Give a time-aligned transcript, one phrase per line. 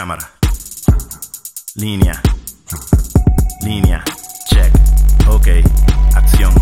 [0.00, 0.30] Cámara.
[1.74, 2.22] Línea.
[3.60, 4.02] Línea.
[4.46, 4.72] Check.
[5.28, 5.48] Ok.
[6.16, 6.54] Acción.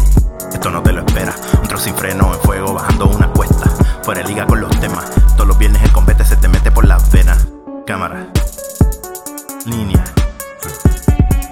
[0.53, 1.33] Esto no te lo espera.
[1.63, 3.71] Un trozo sin freno en fuego bajando una cuesta.
[4.03, 5.09] Fuera de liga con los temas.
[5.37, 7.47] Todos los viernes el combate se te mete por las venas.
[7.87, 8.27] Cámara.
[9.67, 10.03] Línea.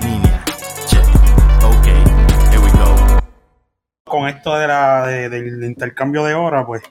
[0.02, 0.42] Línea.
[0.88, 1.06] Check.
[1.62, 1.86] Ok.
[2.50, 3.20] Here we go.
[4.06, 6.82] con esto de la, de- del intercambio de horas, pues.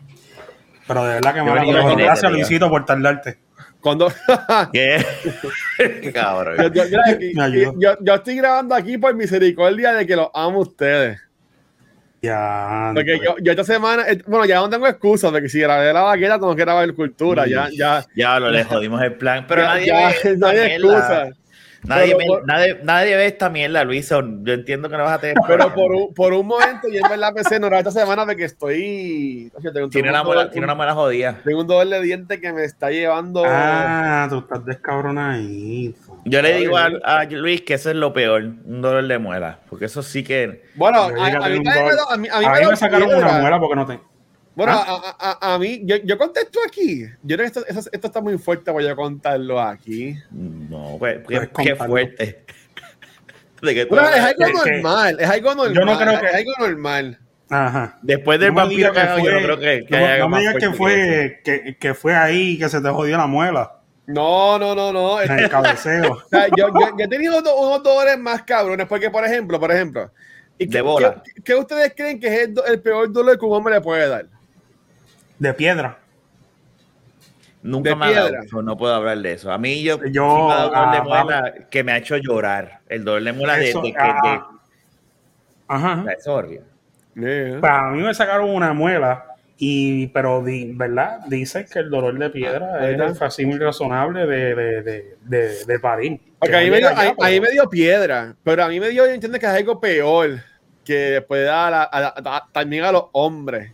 [0.87, 2.31] Pero de verdad que me Gracias.
[2.31, 3.43] Luisito, por tardarte.
[3.85, 4.11] Cuando.
[4.73, 4.97] ¿Qué?
[6.11, 6.57] Cabrón.
[6.57, 7.75] yo, yo- mira, aquí- Me ayudó.
[7.77, 11.21] yo- yo estoy grabando aquí por misericordia de que los amo a ustedes.
[12.19, 12.91] Ya.
[12.95, 15.93] Porque yo, yo esta semana, eh, bueno, ya no tengo excusas de que si grabé
[15.93, 17.45] la vaqueta, tengo que grabar cultura.
[17.45, 18.03] Ya, ya.
[18.15, 19.45] Ya lo le jodimos el plan.
[19.47, 21.27] Pero ya- nadie ya, ve esta no hay excusa.
[21.87, 24.09] Nadie, Pero por- nadie, nadie ve esta mierda, Luis.
[24.09, 24.19] Yo
[24.53, 25.35] entiendo que no vas a tener.
[25.47, 28.43] Pero por un, por un momento, y en verdad pensé, no, esta semana de que
[28.45, 29.51] estoy.
[29.55, 31.39] Oye, tengo, tiene, tengo una un mala, dolor- tiene una mala jodida.
[31.43, 33.43] tengo un dolor de diente que me está llevando.
[33.45, 35.99] Ah, tú estás descabronadito.
[36.25, 39.59] Yo le digo a, Luis que eso es lo peor, un dolor de muela.
[39.69, 40.63] Porque eso sí que.
[40.75, 43.39] Bueno, Yo a, a mí me a mí- a mí A me me sacaron una
[43.39, 43.99] muela porque no te.
[44.55, 44.85] Bueno, ¿Ah?
[45.19, 47.03] a, a- a- a mí, yo, yo contesto aquí.
[47.23, 50.15] Yo creo que esto, esto- esto está muy fuerte para yo contarlo aquí.
[50.31, 51.85] No, pues, qué, Puedes qué contarlo.
[51.87, 52.45] fuerte.
[53.61, 55.73] De que tú Bueno, es algo que- normal, es algo normal.
[55.75, 57.19] Yo no creo que- Es algo normal.
[57.49, 57.99] Ajá.
[58.01, 60.39] Después del No vampiro digas cagado, yo no creo que, que no, haya no me
[60.39, 63.71] digas que fue, que, que fue ahí que se te jodió la muela.
[64.07, 65.21] No, no, no, no.
[65.21, 66.13] En el cabeceo.
[66.25, 69.59] O sea, yo, yo, yo he tenido do- unos dolores más cabrones, porque, por ejemplo,
[69.59, 70.11] por ejemplo,
[70.57, 71.21] ¿y De qué, bola.
[71.23, 74.25] qué- qué ustedes creen que es el peor dolor que un hombre le puede dar?
[75.39, 75.99] De piedra.
[77.61, 78.43] Nunca De me ha dado, piedra.
[78.49, 79.51] so no puedo hablar de eso.
[79.51, 81.97] A mí yo, Yo, sí me ha dado dolor de ah, muela que me ha
[81.97, 82.79] hecho llorar.
[82.87, 84.47] El dolor de muela de, Eso, de que ah,
[85.67, 85.95] Ajá.
[86.05, 86.65] de, eso es horrible.
[87.15, 87.59] Yeah.
[87.61, 89.25] Para mí me sacaron una muela,
[89.57, 91.21] y, pero di- ¿verdad?
[91.27, 95.65] Dicen que el dolor de piedra Ahí es el facímil razonable de, de, de, de,
[95.65, 96.19] de parir.
[96.37, 98.35] Porque Que a mí, no me dio, allá, a, a mí pero- me dio piedra,
[98.43, 100.39] pero a mí me dio, yo entiendo que es algo peor
[100.83, 103.71] que puede dar a- a- a- también a los hombres.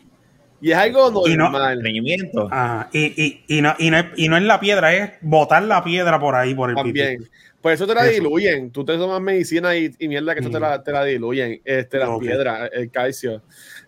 [0.62, 1.78] Y es algo Y no- normal.
[1.78, 2.48] Estreñimiento.
[2.52, 5.64] Ajá, y, y, y, no, y, no es, y no es la piedra, es botar
[5.64, 7.18] la piedra por ahí, por el también.
[7.18, 7.32] pipí.
[7.62, 8.14] Por eso te la Eso.
[8.24, 8.72] diluyen.
[8.72, 10.62] Tú te tomas medicina y, y mierda que eso te Mm.
[10.62, 12.22] la, te la diluyen, este, la Ok.
[12.24, 13.42] piedra, el calcio.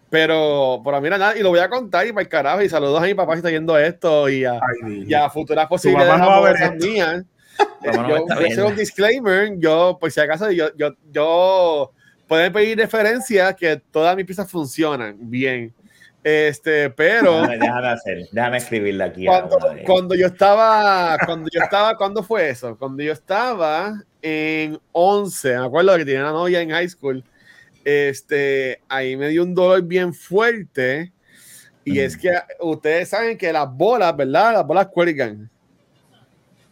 [0.09, 2.61] Pero, pero mira, nada, y lo voy a contar y para el carajo.
[2.61, 4.59] Y saludos a mi papá si está yendo esto y a, Ay,
[4.89, 5.05] niño.
[5.09, 6.85] y a futuras posibilidades no va a ver amorosas esto.
[6.85, 7.23] mías.
[7.83, 8.67] No yo voy a hacer viendo.
[8.67, 9.53] un disclaimer.
[9.57, 11.91] Yo, por si acaso, yo, yo, yo
[12.27, 15.73] pueden pedir referencias que todas mis piezas funcionan bien.
[16.23, 19.25] Este, pero Déjame, déjame hacer, déjame escribirle aquí.
[19.25, 19.83] cuando, eh.
[19.85, 22.77] cuando yo estaba, cuando yo estaba, ¿cuándo fue eso?
[22.77, 27.23] Cuando yo estaba en 11, me acuerdo que tenía una novia en high school,
[27.83, 31.11] este, ahí me dio un dolor bien fuerte
[31.85, 34.53] y es que ustedes saben que las bolas, ¿verdad?
[34.53, 35.49] Las bolas cuelgan.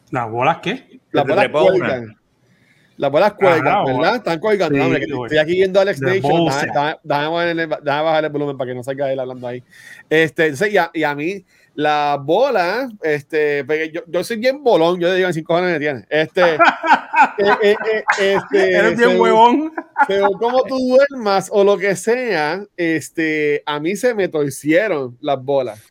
[0.09, 1.01] ¿Las bolas qué?
[1.11, 2.20] Las bolas cuelgan.
[2.97, 4.15] Las bolas cuelgan, ¿verdad?
[4.17, 4.75] Están colgando.
[4.77, 6.45] Sí, Hombre, estoy aquí viendo a Alex Nation.
[7.03, 9.63] Déjame, bajar el volumen para que no salga él hablando ahí.
[10.09, 11.43] Este, entonces, y, a, y a mí,
[11.73, 15.71] la bola, este, porque yo, yo soy bien bolón, yo le digo en cinco años
[15.71, 16.05] me tiene.
[16.09, 16.59] Este, eh,
[17.63, 19.73] eh, eh, este, Eres bien según- huevón.
[20.05, 25.41] según como tú duermas o lo que sea, este, a mí se me torcieron las
[25.41, 25.81] bolas.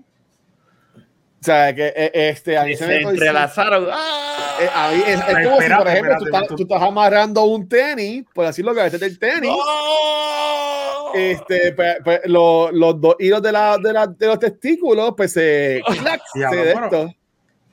[1.44, 3.88] O sea, que eh, este, a mí se, se me entrelazaron.
[3.92, 4.38] ¡Ah!
[4.74, 6.64] A mí es, es Pero como si, por espérate, ejemplo, tú, espérate, estás, tú- tú
[6.64, 11.12] estás amarrando un tenis, por decirlo que a veces del tenis, ¡Oh!
[11.14, 15.34] este, pues, pues, lo- los dos hilos de, la, de, la- de los testículos, pues
[15.34, 17.14] se, clac, se de esto.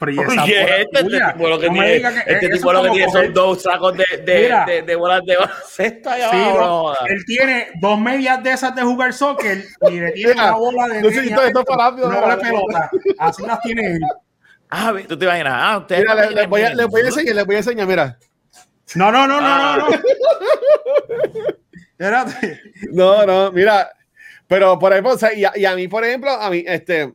[0.00, 2.72] Pero y esa Oye, este, este tuya, tipo lo que no tiene, que- este tipo
[2.72, 4.65] es lo que tiene coger- son dos sacos de, de, Mira.
[4.65, 6.59] de, de bolas de baloncesto allá Sí, abajo.
[6.59, 10.53] no, no él tiene dos medias de esas de jugar soccer y le tiene una
[10.53, 12.91] bola de no sé si tenis esto- para rápido, una bola de pelota.
[13.19, 14.00] Así las tiene él.
[14.71, 15.53] Ah, ve, tú te imaginas.
[15.55, 17.59] Ah, ustedes Mira, no le, le voy a, le voy a enseñar, le voy a
[17.59, 18.19] enseñar, mira.
[18.94, 19.77] No, no, no, no, Ah.
[19.78, 19.97] no, no.
[21.99, 22.61] Espérate.
[22.93, 23.91] No, no, mira.
[24.46, 27.12] Pero por ejemplo, o sea, y, a, y a mí, por ejemplo, a mí, este,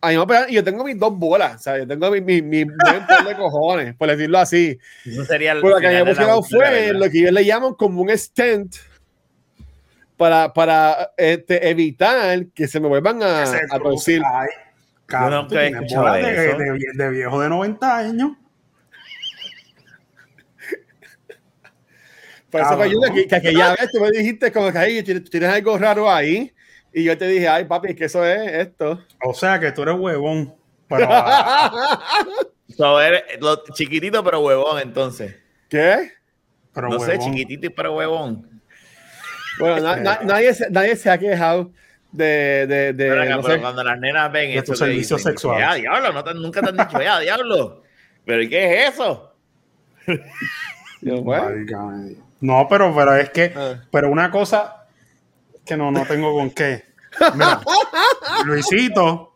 [0.00, 2.20] a mí me pegan- y yo tengo mis dos bolas, o sea, yo tengo mi,
[2.20, 4.78] mi, mi buen par de cojones, por decirlo así.
[5.04, 8.02] Eso sería el Pero lo que buscado aventura, fue lo que ellos le llaman como
[8.02, 8.76] un stent
[10.16, 13.78] para, para este, evitar que se me vuelvan a, a.
[14.24, 14.48] Ay,
[15.06, 15.48] cabrón,
[16.00, 16.58] bolas de, eso.
[16.58, 18.30] de- de viejo de 90 años.
[22.50, 22.70] Por eso
[23.14, 26.50] que, que aquella vez tú me dijiste como que "Ay, tienes, tienes algo raro ahí.
[26.92, 28.98] Y yo te dije, ay papi, es que eso es esto.
[29.22, 30.54] O sea que tú eres huevón.
[30.88, 32.00] Pero, ah,
[32.76, 35.36] So, eres lo- chiquitito pero huevón, entonces.
[35.68, 36.12] ¿Qué?
[36.72, 38.62] pero no sé, chiquitito y pero huevón.
[39.58, 41.72] Bueno, na- na- nadie, se, nadie se ha quejado
[42.12, 43.60] de, de, de Pero, no pero sé.
[43.60, 45.66] cuando las nenas ven servicios dicen, sexuales.
[45.66, 47.82] Ya, diablo, no te- nunca te han dicho, ya, diablo.
[48.24, 49.34] ¿Pero ¿y qué es eso?
[51.00, 52.18] Yo, bueno, Dios.
[52.40, 53.82] No, pero, pero es que, Ah.
[53.90, 54.77] pero una cosa
[55.68, 56.84] que no, no tengo con qué.
[57.34, 57.60] Mira,
[58.46, 59.34] Luisito.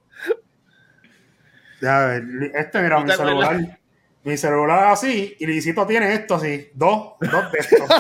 [1.80, 2.22] Ya ver,
[2.54, 3.48] este, mira, ¿No mi acuerdas?
[3.50, 3.78] celular.
[4.24, 7.80] Mi celular así, y Luisito tiene esto así, dos, dos de estos.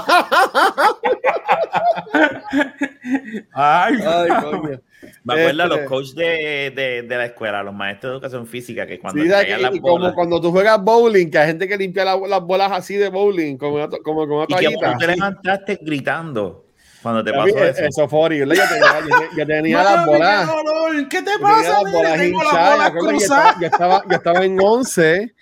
[3.52, 4.80] Ay, ay, coño.
[5.24, 8.46] Me acuerdo a los Este- coaches de, de, de la escuela, los maestros de educación
[8.46, 9.44] física, que cuando Sí, las
[9.74, 12.70] y como bolas cuando tú juegas bowling, que hay gente que limpia la- las bolas
[12.70, 16.61] así de bowling, como, una como una y que tú te levantaste gritando
[17.02, 17.84] cuando te pasó eso.
[17.84, 18.56] Eso fue horrible.
[18.56, 20.48] Yo tenía, yo te- yo tenía las bolas.
[20.48, 21.62] qué dolor, ¿Qué te Yo pasa?
[21.62, 22.78] tenía las bolas hinchadas.
[22.78, 23.46] Yo, creo que yo, cruzadas.
[23.48, 25.34] estaba, yo, estaba, yo estaba en 11.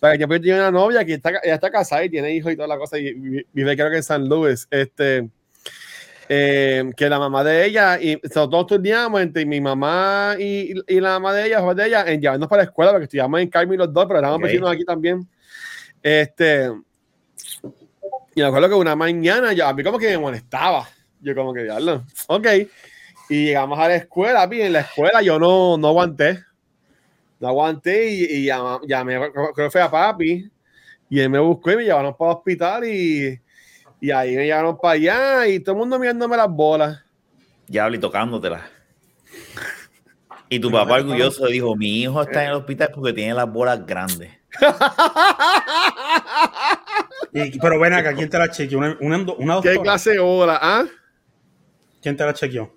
[0.00, 2.68] Pero yo tenía una novia que está, ella está casada y tiene hijos y toda
[2.68, 2.98] la cosa.
[2.98, 4.66] Y vi- vive, creo que en San Luis.
[4.70, 5.28] Este,
[6.28, 11.12] eh, que la mamá de ella, y nosotros estudiamos entre mi mamá y, y la
[11.18, 13.90] mamá de ella, de ella, en llevarnos para la escuela, porque estudiamos en Carmen los
[13.92, 15.26] dos, pero éramos vecinos aquí también.
[16.02, 16.70] Este,
[18.34, 20.86] y me acuerdo que una mañana yo, a mí como que me molestaba.
[21.20, 22.46] Yo como que, diablo, ok.
[23.30, 26.44] Y llegamos a la escuela, y en la escuela yo no, no aguanté.
[27.40, 30.50] No aguanté y, y llam- llamé, creo que fue a papi,
[31.10, 33.40] y él me buscó y me llevaron para el hospital y,
[34.00, 37.04] y ahí me llevaron para allá y todo el mundo mirándome las bolas.
[37.66, 38.68] Diablo, y tocándotela.
[40.48, 43.84] Y tu papá orgulloso dijo, mi hijo está en el hospital porque tiene las bolas
[43.86, 44.32] grandes.
[47.32, 48.78] Y- pero ven acá, ¿quién te la chequeó?
[48.78, 50.58] ¿Una, una, una ¿Qué clase de bola?
[50.60, 50.84] ¿Ah?
[52.08, 52.62] ¿Quién te la chequeó?
[52.64, 52.70] Un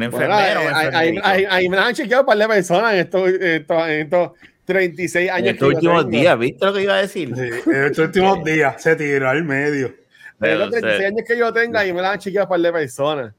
[0.00, 0.60] Bueno, enfermero.
[0.94, 3.88] ahí, un ahí- me la han chequeado un par de personas en estos, en estos,
[3.88, 4.30] en estos
[4.66, 5.48] 36 en años.
[5.54, 7.34] estos que yo últimos días, ¿viste lo que iba a decir?
[7.34, 7.40] Sí,
[7.70, 9.86] en estos últimos días se tiró al medio.
[9.86, 9.94] En
[10.40, 12.50] Pero, los 36 o sea, años que yo tenga, y me la han chequeado un
[12.50, 13.34] par de personas.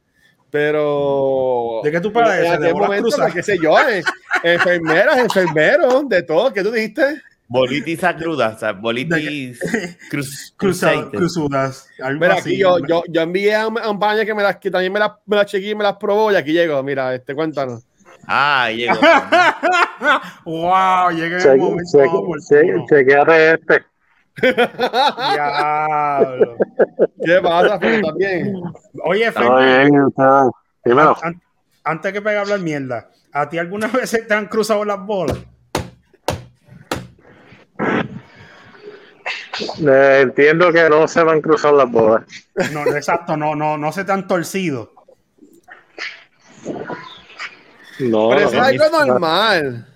[0.49, 1.81] Pero.
[1.83, 2.51] ¿De qué tú padeces?
[2.55, 3.75] En ¿De pues, qué sé yo,
[4.41, 6.51] enfermeras, enfermeros, de todo.
[6.51, 7.21] ¿Qué tú dijiste?
[7.49, 9.59] Bolitis crudas, o sea, bolitis
[10.09, 11.09] cruz, Cruza- cruzadas.
[11.11, 11.89] cruzudas.
[12.01, 14.69] Algo Mira, aquí yo, yo, yo envié a un, un paño que, me las, que
[14.71, 16.81] también me las, me las chequeé y me las probó, y aquí llegó.
[16.83, 17.83] Mira, este, cuéntanos.
[18.27, 18.93] Ah, llegó.
[20.45, 22.41] wow, llega en el momento cheque- oportuno.
[22.47, 23.85] cheque- Chequeate este.
[25.33, 26.55] Diablo.
[27.25, 28.53] ¿Qué pasa, Fede, también?
[29.03, 29.31] Oye.
[30.85, 31.17] Dímelo.
[31.21, 31.41] an-
[31.83, 35.37] antes que pegue a hablar mierda, ¿a ti alguna vez te han cruzado las bolas?
[39.59, 42.23] Eh, entiendo que no se van a cruzar las bodas.
[42.71, 44.93] No, exacto, no, no, no se te han torcido.
[47.99, 49.88] No, Pero es algo normal.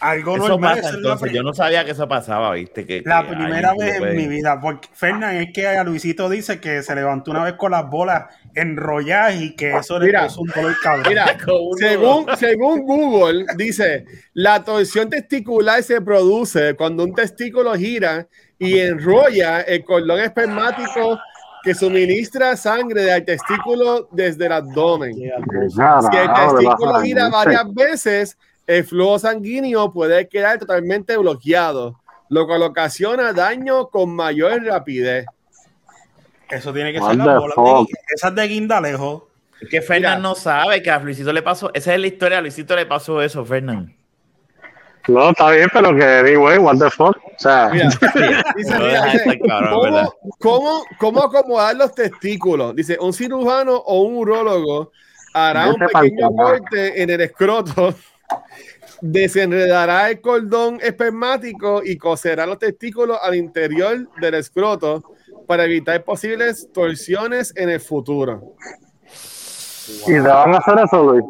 [0.00, 0.76] Algo Eso normal.
[0.80, 1.32] pasa entonces.
[1.32, 2.86] Yo no sabía que eso pasaba, ¿viste?
[2.86, 6.28] Que, La que primera vez puede- en mi vida, porque Fernan es que a Luisito
[6.28, 8.24] dice que se levantó una vez con las bolas
[8.54, 11.04] enrolladas y que eso le Mira, causó un dolor cabrón.
[11.08, 11.26] Mira,
[11.78, 14.04] según, según Google, dice,
[14.34, 18.26] la torsión testicular se produce cuando un testículo gira
[18.58, 21.18] y enrolla el cordón espermático
[21.62, 25.14] que suministra sangre del testículo desde el abdomen.
[25.14, 28.38] Si el le testículo gira varias veces,
[28.70, 35.26] el flujo sanguíneo puede quedar totalmente bloqueado, lo cual ocasiona daño con mayor rapidez.
[36.48, 37.90] Eso tiene que What ser de, fuck?
[38.14, 39.28] esas de guindalejo.
[39.60, 41.70] Es que Fernán no sabe que a Luisito le pasó.
[41.74, 42.38] Esa es la historia.
[42.38, 43.94] A Luisito le pasó eso, Fernán.
[45.08, 47.16] No, está bien, pero que anyway, what the fuck.
[47.16, 47.72] O sea.
[49.48, 52.76] ¿cómo, cómo, cómo acomodar los testículos?
[52.76, 54.92] Dice, un cirujano o un urólogo
[55.34, 57.94] hará un pequeño corte en el escroto,
[59.00, 65.02] desenredará el cordón espermático y coserá los testículos al interior del escroto
[65.46, 68.54] para evitar posibles torsiones en el futuro.
[70.06, 71.24] y te van a hacer eso, Luis.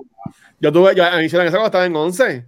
[0.61, 2.47] Yo tuve, yo, a mí hicieron eso cuando estaba en 11.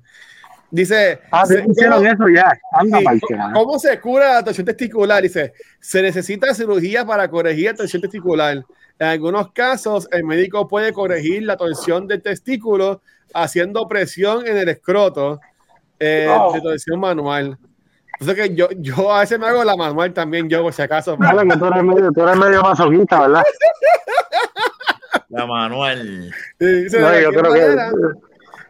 [0.70, 2.52] Dice, Ah, se- hicieron ¿cómo- eso ya.
[2.72, 3.52] Anda Sí, ¿cómo-.
[3.52, 5.22] ¿Cómo se cura la torsión testicular?
[5.22, 8.62] Dice, se necesita cirugía para corregir la torsión testicular.
[8.98, 13.00] En algunos casos, el médico puede corregir la torsión del testículo
[13.34, 15.40] haciendo presión en el escroto
[15.98, 16.52] eh, Oh.
[16.52, 17.58] de torsión manual.
[18.18, 21.16] Entonces que yo, yo a veces me hago la manual también, yo por si acaso.
[21.16, 23.42] Vale, que tú eres medio, tú eres medio masoquista, ¿verdad?
[25.28, 27.76] La No, de yo creo que.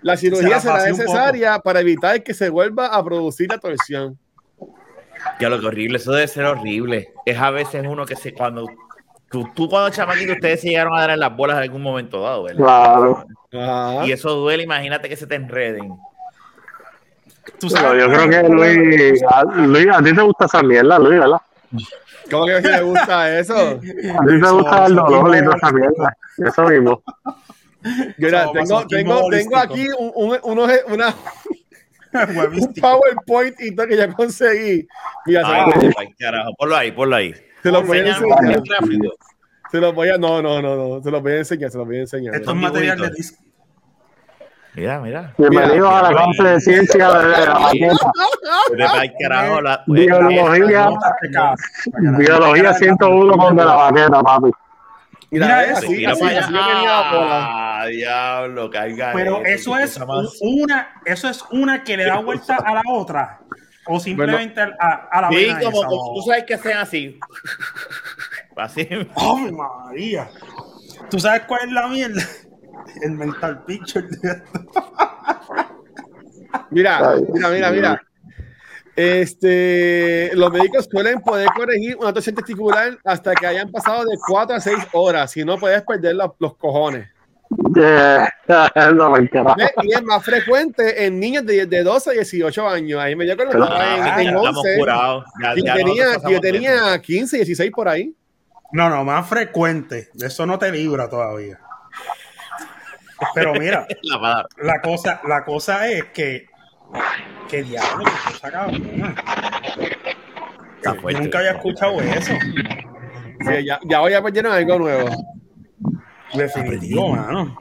[0.02, 4.18] la cirugía Se la será necesaria para evitar que se vuelva a producir la torsión.
[5.40, 5.98] Ya lo que horrible.
[5.98, 7.12] Eso debe ser horrible.
[7.26, 8.32] Es a veces uno que se.
[8.32, 8.66] Cuando.
[9.32, 12.20] Tú, tú cuando chamaquito, ustedes se llegaron a dar en las bolas en algún momento
[12.20, 12.62] dado, ¿verdad?
[12.62, 13.24] Claro.
[13.52, 14.06] Ajá.
[14.06, 14.62] Y eso duele.
[14.62, 15.96] Imagínate que se te enreden.
[17.58, 21.18] Tú Pero yo creo que Luis, a, Luis, a ti te gusta esa mierda, Luis,
[21.18, 21.40] ¿verdad?
[22.30, 23.56] ¿Cómo que a mí me gusta eso?
[23.56, 26.16] A ti te gusta el dolor y toda esa mierda.
[26.46, 27.02] Eso mismo.
[28.18, 31.14] Mira, So, tengo, tengo, tengo aquí un, un, unos- una,
[32.60, 32.74] un.
[32.74, 34.86] PowerPoint y todo que ya conseguí.
[35.26, 36.50] Mira, Ay, carajo.
[36.58, 37.34] Ponlo ahí, ponlo ahí.
[37.62, 38.62] Se los voy a enseñar.
[38.78, 39.12] rápido.
[39.70, 41.86] Se los voy a, no, no, no, no, se los voy a enseñar, se los
[41.86, 42.34] voy a enseñar.
[42.34, 43.42] Esto es material de disco.
[44.74, 45.34] Mira, mira.
[45.36, 48.12] Bienvenido a la clase de ciencia de la maqueta.
[49.20, 49.60] Carajo.
[49.60, 50.88] La, Biología.
[52.18, 54.50] Biología 101 con de la maqueta, papi.
[55.30, 57.02] Mira, Mira eso, así, Mira así, para así allá.
[57.10, 59.12] Ah, diablo, carga.
[59.14, 59.98] Pero eso es
[60.40, 63.40] una, eso es una que le da vuelta a la otra.
[63.86, 67.18] O simplemente a, a la Sí, vena como, tú sabes que hacen así.
[68.56, 68.86] Así.
[69.16, 70.28] ¡Ave María!
[71.10, 72.22] ¿Tú sabes cuál es la mierda?
[73.02, 74.06] El mental picture.
[76.70, 78.02] Mira, mira, mira, mira.
[78.94, 84.56] Este, los médicos suelen poder corregir una torsión testicular hasta que hayan pasado de 4
[84.56, 85.30] a 6 horas.
[85.30, 87.08] Si no, puedes perder los, los cojones.
[87.76, 88.24] Eh,
[88.94, 89.14] no.
[89.82, 93.00] Y es más frecuente en niños de, de 12 a 18 años.
[93.00, 94.78] Ahí me dio cuando estaba en, Ah, en ya 'Estamos 11.
[94.78, 95.24] curados.
[95.42, 98.14] Ya, Yo ya tenía, yo tenía 15, 16 por ahí.
[98.72, 100.08] No, no, más frecuente.
[100.14, 101.58] De eso no te libra todavía.
[103.34, 103.86] Pero mira.
[104.02, 106.46] La la cosa, la cosa es que.
[107.48, 108.04] ¿Qué diablo?
[108.04, 109.14] ¿Qué cosa cabrona?
[110.76, 111.20] Está Yo fuerte.
[111.22, 112.32] nunca había escuchado eso.
[113.40, 115.08] Sí, ya, ya hoy aprendieron algo nuevo.
[116.34, 117.58] Definitivo, mano.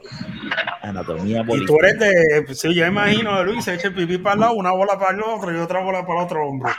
[0.81, 2.53] Anatomía Y tú eres de.
[2.55, 5.21] Sí, yo imagino, Luis, se echa el pipí para el lado, una bola para el
[5.21, 6.71] otro y otra bola para el otro hombro.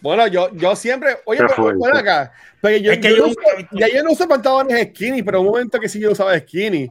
[0.00, 3.22] Bueno, yo, yo siempre, oye, Qué pero, ven acá, pero yo, Es que yo yo
[3.22, 6.12] no nunca uso- ya yo no uso pantalones skinny, pero un momento que sí yo
[6.12, 6.88] usaba skinny.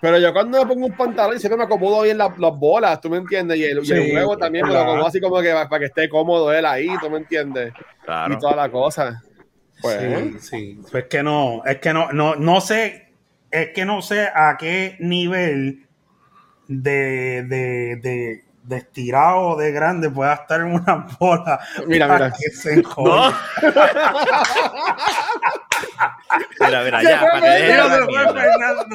[0.00, 3.10] Pero yo cuando me pongo un pantalón siempre me acomodo bien las, las bolas, ¿tú
[3.10, 3.58] me entiendes?
[3.58, 4.90] Y el, y el Sí, huevo también me lo claro.
[4.90, 7.72] acomodo así como que para, para que esté cómodo él ahí, ¿tú me entiendes?
[8.04, 8.34] Claro.
[8.34, 9.22] Y toda la cosa.
[9.80, 10.78] Pues, Sí, sí.
[10.90, 13.05] Pues es que no, es que no, no, no sé,
[13.56, 15.86] es que no sé a qué nivel
[16.68, 21.58] de, de, de, de estirado de grande pueda estar en una bola.
[21.86, 22.36] Mira, para mira.
[22.38, 22.76] que se.
[22.76, 22.92] No.
[26.60, 28.86] mira, mira, ¿Qué ya, para que dejes de hablar mierda.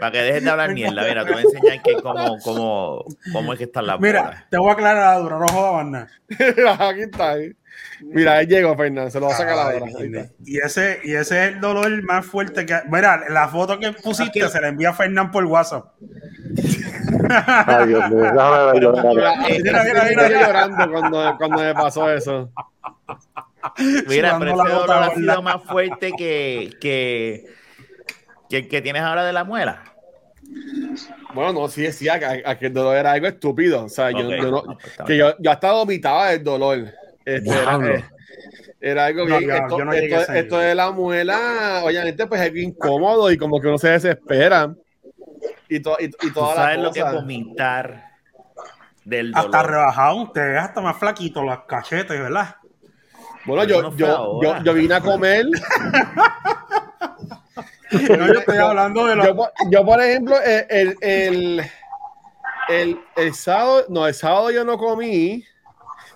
[0.00, 3.52] Para que dejes de hablar mierda, mira, te voy a enseñar que cómo, cómo, cómo
[3.52, 4.14] es que están las bolas.
[4.14, 6.08] Mira, te voy a aclarar la dura, no jodas más nada.
[6.88, 7.32] aquí está.
[7.32, 7.52] ahí.
[8.00, 9.86] Mira, ahí llegó Fernando, se lo va a sacar la Ay, hora.
[9.98, 10.34] Ahí está.
[10.44, 12.78] y ese, y ese es el dolor más fuerte que.
[12.90, 14.52] Mira, la foto que pusiste Aquí.
[14.52, 15.86] se la envía a Fernán por WhatsApp.
[17.66, 18.92] Ay, Dios mío, déjame verlo.
[18.92, 20.46] Mira, eh, Mira, mira, estoy mira, mira.
[20.46, 22.50] llorando cuando, cuando me pasó eso.
[24.06, 27.44] Mira, pero ese dolor ha sido más fuerte que, que,
[28.48, 29.82] que el que tienes ahora de la muela.
[31.34, 33.84] Bueno, no, sí decía que, el dolor era algo estúpido.
[33.84, 36.92] O sea, yo, yo no, pues, que yo, yo hasta vomitaba del dolor.
[37.36, 38.04] Este, era, eh,
[38.80, 39.50] era algo No, bien.
[39.50, 43.68] esto, no esto- esto de la muela, obviamente, pues es bien incómodo y como que
[43.68, 44.74] uno se desespera.
[45.68, 48.04] Y, to- y, y la sabes lo que vomitar
[49.04, 49.46] del dolor.
[49.46, 52.56] Hasta rebajado, ustedes hasta más flaquito los cachetes, ¿verdad?
[53.44, 55.46] Bueno, yo, no yo, yo, vine a comer.
[57.90, 59.26] No, yo estoy hablando de los.
[59.26, 61.62] Yo, por- yo, por ejemplo, el, el, el,
[62.68, 65.42] el- el sábado, no, el sábado yo no comí.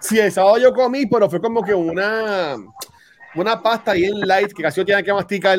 [0.03, 2.57] Sí, el sábado yo comí, pero fue como que una,
[3.35, 5.59] una pasta bien light que casi yo tenía que masticar.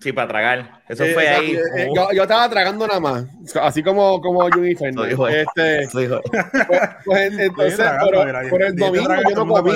[0.00, 0.82] Sí, para tragar.
[0.88, 1.52] Eso Eh, fue ahí.
[1.54, 3.24] eh, eh, yo, yo estaba tragando nada más,
[3.62, 5.10] así como, como Juni Eso Fernández.
[5.10, 5.46] dijo él.
[5.46, 5.88] Este, él.
[5.92, 9.72] pues, pues, entonces, tragando, pero mira, por el dije, domingo yo no comí.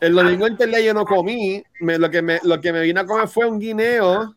[0.00, 1.62] El domingo en tele yo no comí.
[1.80, 4.34] Me- lo, que me, lo que me vine a comer fue un guineo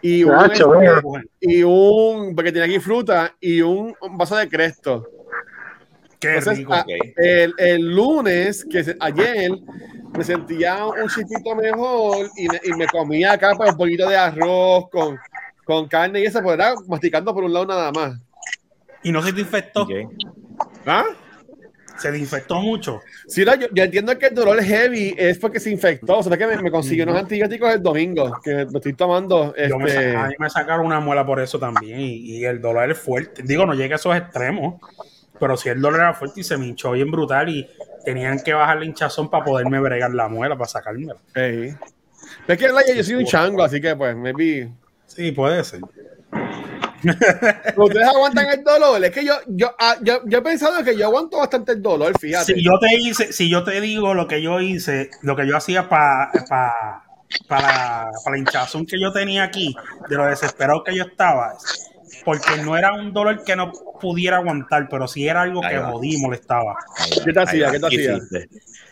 [0.00, 1.02] y un, Nacho, este,
[1.40, 5.06] y un, porque tenía aquí fruta y un, un vaso de cresto.
[6.20, 6.74] Qué Entonces, rico.
[6.74, 6.88] a- ok.
[7.16, 9.52] el, el lunes, que se- ayer,
[10.16, 14.16] me sentía un chiquito mejor y me, y me comía acá pues, un poquito de
[14.16, 15.16] arroz con,
[15.64, 18.18] con carne y eso, pues era masticando por un lado nada más.
[19.02, 19.86] Y no se te infectó.
[20.86, 21.04] ¿Ah?
[21.98, 23.00] Se te infectó mucho.
[23.26, 26.18] Sí, no, yo, yo entiendo que el dolor heavy es porque se infectó.
[26.18, 29.52] O sea, que me, me consiguió unos antibióticos el domingo, que me estoy tomando.
[29.68, 31.98] Yo me Este, sa- a mí me sacaron una muela por eso también.
[32.00, 33.42] Y, y el dolor es fuerte.
[33.44, 34.80] Digo, no llega a esos extremos.
[35.38, 37.48] Pero sí el dolor era fuerte y se me hinchó bien brutal.
[37.48, 37.68] Y
[38.04, 41.16] tenían que bajar la hinchazón para poderme bregar la muela, para sacármela.
[41.34, 41.74] ey.
[42.46, 44.70] Es que en realidad yo soy un chango, así que pues, maybe.
[45.06, 45.80] Sí, puede ser.
[47.76, 49.04] Ustedes aguantan el dolor.
[49.04, 52.18] Es que yo, yo, ah, yo, yo he pensado que yo aguanto bastante el dolor,
[52.18, 52.54] fíjate.
[52.54, 55.56] Si yo te hice, si yo te digo lo que yo hice, lo que yo
[55.56, 57.04] hacía para pa,
[57.46, 59.74] pa la, pa la hinchazón que yo tenía aquí,
[60.08, 61.56] de lo desesperado que yo estaba,
[62.24, 66.14] porque no era un dolor que no pudiera aguantar, pero sí era algo que jodí
[66.16, 66.76] y molestaba.
[67.24, 67.70] ¿Qué te hacía?
[67.70, 68.18] ¿Qué te hacía?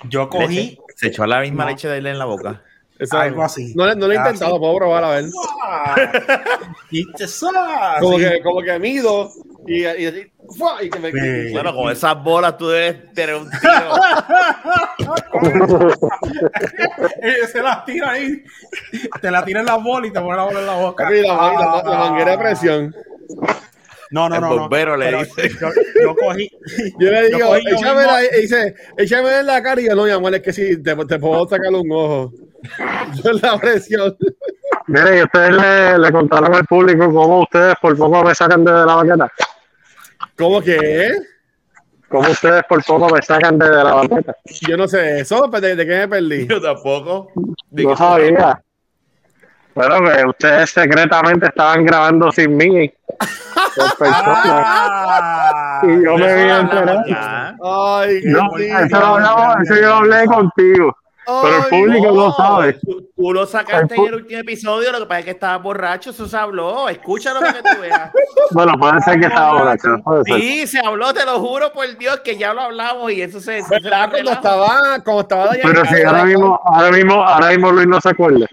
[0.09, 0.79] Yo cogí, Leche.
[0.95, 1.71] Se echó la misma No.
[1.71, 2.63] leche de él en la boca.
[3.11, 3.73] Algo así.
[3.75, 5.25] No, no lo he intentado, puedo probar a ver.
[6.91, 7.05] Y.
[8.01, 9.29] Como que, como que mido
[9.67, 10.83] y, y, así, ¡fua!
[10.83, 11.11] y que me.
[11.11, 11.53] Sí.
[11.53, 13.73] Bueno, con esas bolas tú debes tener un tiro.
[17.53, 18.43] Se las tira ahí.
[19.21, 21.05] Te la tira en la bola y te pone la bola en la boca.
[21.05, 22.95] Papi, la, man- la- la manguera de presión.
[24.11, 24.49] No, no, El no.
[24.51, 24.59] no.
[24.61, 25.49] bombero le dice.
[25.61, 25.69] Yo,
[26.01, 26.49] yo cogí.
[27.01, 29.95] Yo le digo, cogí yo échame la, y dice, échame en la cara y yo
[29.97, 32.33] no, mi amor, es que sí, te, te puedo sacar un ojo.
[33.23, 34.17] Yo la presión.
[34.87, 38.73] Mire, y ustedes le, le contaron al público cómo ustedes por poco me sacan de
[38.73, 39.33] la baqueta.
[40.37, 41.13] ¿Cómo que?
[42.09, 44.37] Cómo ustedes por poco me sacan de la baqueta.
[44.67, 46.47] Yo no sé eso, pues, ¿de, de qué me perdí?
[46.47, 47.31] Yo tampoco.
[47.71, 48.63] ¿De No sabía.
[49.75, 52.91] Bueno, que ustedes secretamente estaban grabando sin mí.
[53.57, 57.03] Ah, Y yo me Eso vi enterado.
[57.63, 60.97] Ay, No, eso lo hablamos, eso yo lo hablé contigo.
[61.27, 62.75] Pero el público no sabe.
[62.75, 65.57] Tú, tú lo sacaste El en el último episodio, lo que pasa es que estaba
[65.59, 66.89] borracho, eso se habló.
[66.89, 68.13] Escúchalo para que tú veas.
[68.53, 69.97] Bueno, puede ser que estaba borracho.
[70.25, 73.61] Sí, se habló, te lo juro por Dios que ya lo hablamos y eso se.
[73.63, 74.11] se ¿Verdad?
[74.11, 78.09] Cuando estaba, cuando estaba Pero si ahora mismo, ahora mismo, ahora mismo Luis no se
[78.11, 78.47] acuerda.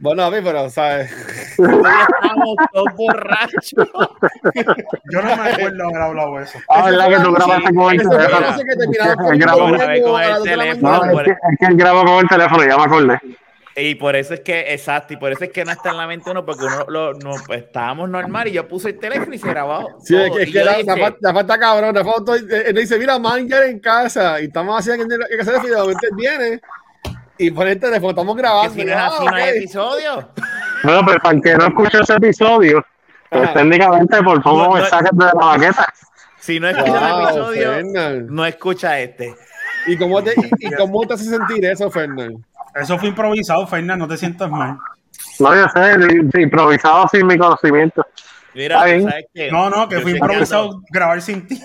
[0.00, 1.10] Bueno, a mí, pero, ¿sabes?
[1.56, 3.72] Todavía Estábamos todos borrachos.
[3.74, 6.58] Yo no me acuerdo haber hablado eso.
[6.68, 8.56] Ah, ¿verdad que tú grabaste con el teléfono?
[8.58, 13.20] que con el es que, él grabó con el teléfono, ya me acordé.
[13.74, 16.06] Y por eso es que, exacto, y por eso es que no está en la
[16.06, 19.38] mente uno, porque uno lo, no, pues, estábamos normal y yo puse el teléfono y
[19.38, 19.98] se grabó.
[20.02, 20.36] Sí, es todo.
[20.36, 23.18] que, es que la, dije, la falta, la falta cabrón, la falta, él dice, mira,
[23.20, 26.60] Manger en casa, y estamos haciendo en en casa de él viene
[27.38, 28.74] y pone el teléfono, estamos grabando.
[28.74, 30.28] si y no es así, no hay episodio.
[30.82, 32.84] Bueno, pero para el que no escuchó ese episodio,
[33.30, 35.92] pues técnicamente por poco No, me sacan de la baqueta.
[36.40, 38.26] Si no escucha el episodio, Fernan.
[38.28, 39.34] no escucha este.
[39.86, 42.40] ¿Y cómo, te, y, y cómo te hace sentir eso, Fernando?
[42.74, 44.78] Eso fue improvisado, Fernan, no te sientas mal.
[45.40, 48.04] No, yo sé, improvisado sin mi conocimiento.
[48.54, 49.08] Mira, Está tú bien.
[49.08, 49.50] sabes que.
[49.52, 51.62] No, no, que yo fue que improvisado grabar sin ti.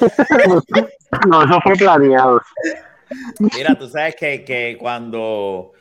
[1.28, 2.42] No, eso fue planeado.
[3.38, 5.72] Mira, tú sabes que, que cuando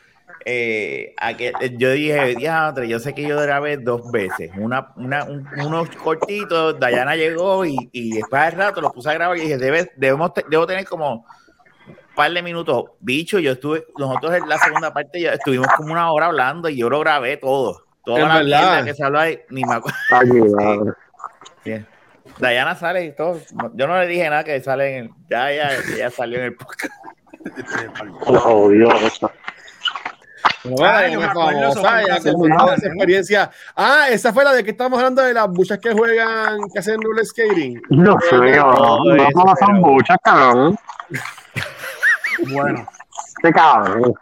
[0.46, 5.48] eh, aquel- yo dije, diantre, yo sé que yo grabé dos veces, una, una, un-
[5.66, 9.58] unos cortitos, Dayana llegó y, y después al rato lo puse a grabar y dije,
[9.58, 11.26] Debe, debemos, debo tener como
[11.88, 12.86] un par de minutos.
[13.00, 16.78] Bicho, yo estuve, nosotros en la segunda parte ya estuvimos como una hora hablando y
[16.78, 17.84] yo lo grabé todo.
[18.06, 18.86] Toda Es la verdad.
[18.86, 19.98] que se habló ahí, ni me acuerdo.
[20.12, 20.30] Ay.
[21.64, 21.86] Sí.
[22.40, 23.40] Dayana sale y todo.
[23.74, 26.56] Yo no le dije nada que sale en el, ya, ya, ya salió en el
[26.56, 26.94] podcast.
[27.46, 29.32] Eso.
[30.64, 33.52] Pero bueno, Ah, es me famosa, esa experiencia.
[33.76, 37.00] Ah, esa fue la de que estamos hablando de las buchas que juegan, que hacen
[37.02, 37.82] roller skating.
[37.90, 40.78] Dios mío, todo no, eso, no son pero- muchas, cabrón.
[42.52, 42.88] Bueno,
[43.42, 44.14] Qué cabrón.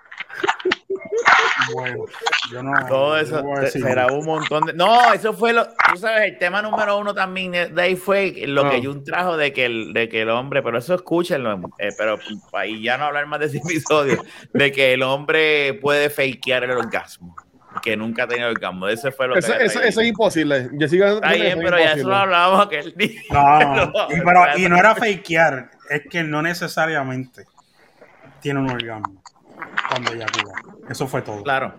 [1.73, 2.05] Bueno.
[2.51, 2.85] Yo no.
[2.87, 4.73] Todo yo eso no voy a se, decir se grabó un montón de.
[4.73, 5.65] No, eso fue lo.
[5.65, 8.81] Tú sabes, el tema número uno también de ahí fue lo que Ah.
[8.83, 12.17] Jun trajo de que el, de que el hombre, pero eso escúchenlo, eh, pero
[12.53, 16.71] ahí ya no hablar más de ese episodio, de que el hombre puede fakear el
[16.71, 17.35] orgasmo,
[17.81, 18.87] que nunca ha tenido orgasmo.
[18.87, 19.65] Ese fue lo Eso, que.
[19.65, 20.69] eso, eso es imposible.
[20.73, 23.21] Yo sigo Está bien, pero ya eso lo hablamos aquel día.
[23.31, 27.45] No, No, y, pero, y no era fakear, es que no necesariamente
[28.41, 29.22] tiene un orgasmo
[29.89, 30.53] cuando eyacula.
[30.89, 31.41] Eso fue todo.
[31.43, 31.73] Claro.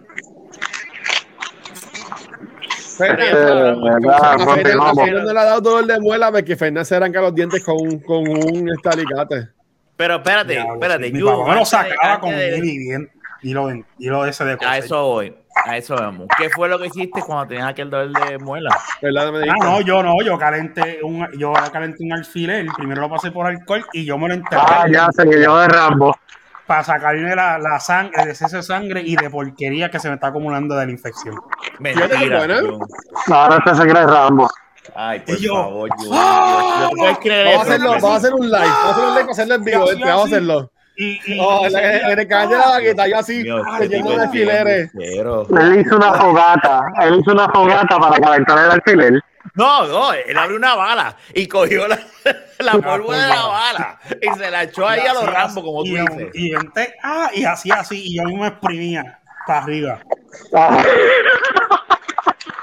[3.01, 3.75] Eh,
[4.45, 4.97] continuamos.
[5.11, 7.99] no le ha dado dolor de muela porque Fernández se arranca los dientes con un,
[8.01, 9.49] con un este alicate.
[9.97, 11.07] Pero espérate, Diablo, espérate.
[11.07, 11.13] sí.
[11.13, 13.11] Mi papá me lo sacaba con de- él y bien.
[13.43, 14.85] Y lo, de- y lo de ese de A coser.
[14.85, 15.37] eso voy.
[15.67, 16.27] A eso vamos.
[16.39, 18.71] ¿Qué fue lo que hiciste cuando tenías aquel dolor de muela?
[18.73, 23.47] Ah, no, yo no, yo calenté un, yo calenté un alfiler, primero lo pasé por
[23.47, 26.17] alcohol y yo me lo enterré Ah, ya sé que yo de Rambo.
[26.67, 30.15] Para sacarme la, la sangre, el exceso de sangre y de porquería que se me
[30.15, 31.35] está acumulando de la infección.
[31.79, 32.09] Mentira.
[32.61, 32.81] Jun.
[33.33, 34.51] Ahora este se cree Rambo.
[34.95, 36.09] Ay, por yo, favor, Jun.
[36.13, 36.89] ¡Ah!
[36.91, 38.59] ¿Tú puedes creer Vamos hacerlo, vamos a hacer un live.
[38.61, 39.91] Vamos a hacer un live para hacerlo en vivo.
[39.91, 40.71] Este, Vamos a hacerlo.
[40.97, 44.23] Y, y- Oh, y en, el canal de la bagueta, yo así, Ah, tipo de
[44.23, 44.91] alfileres.
[44.95, 46.85] Él hizo una fogata.
[47.03, 49.21] Él hizo una fogata para calentar el alfiler.
[49.55, 51.99] No, no, él abrió una bala y cogió la,
[52.59, 55.63] la pólvora de la bala y se la echó ahí a los así, Rambo, así,
[55.63, 56.31] como tú y, dices.
[56.35, 56.53] Y
[57.03, 60.01] ah, y así, así, y yo mismo exprimía para arriba.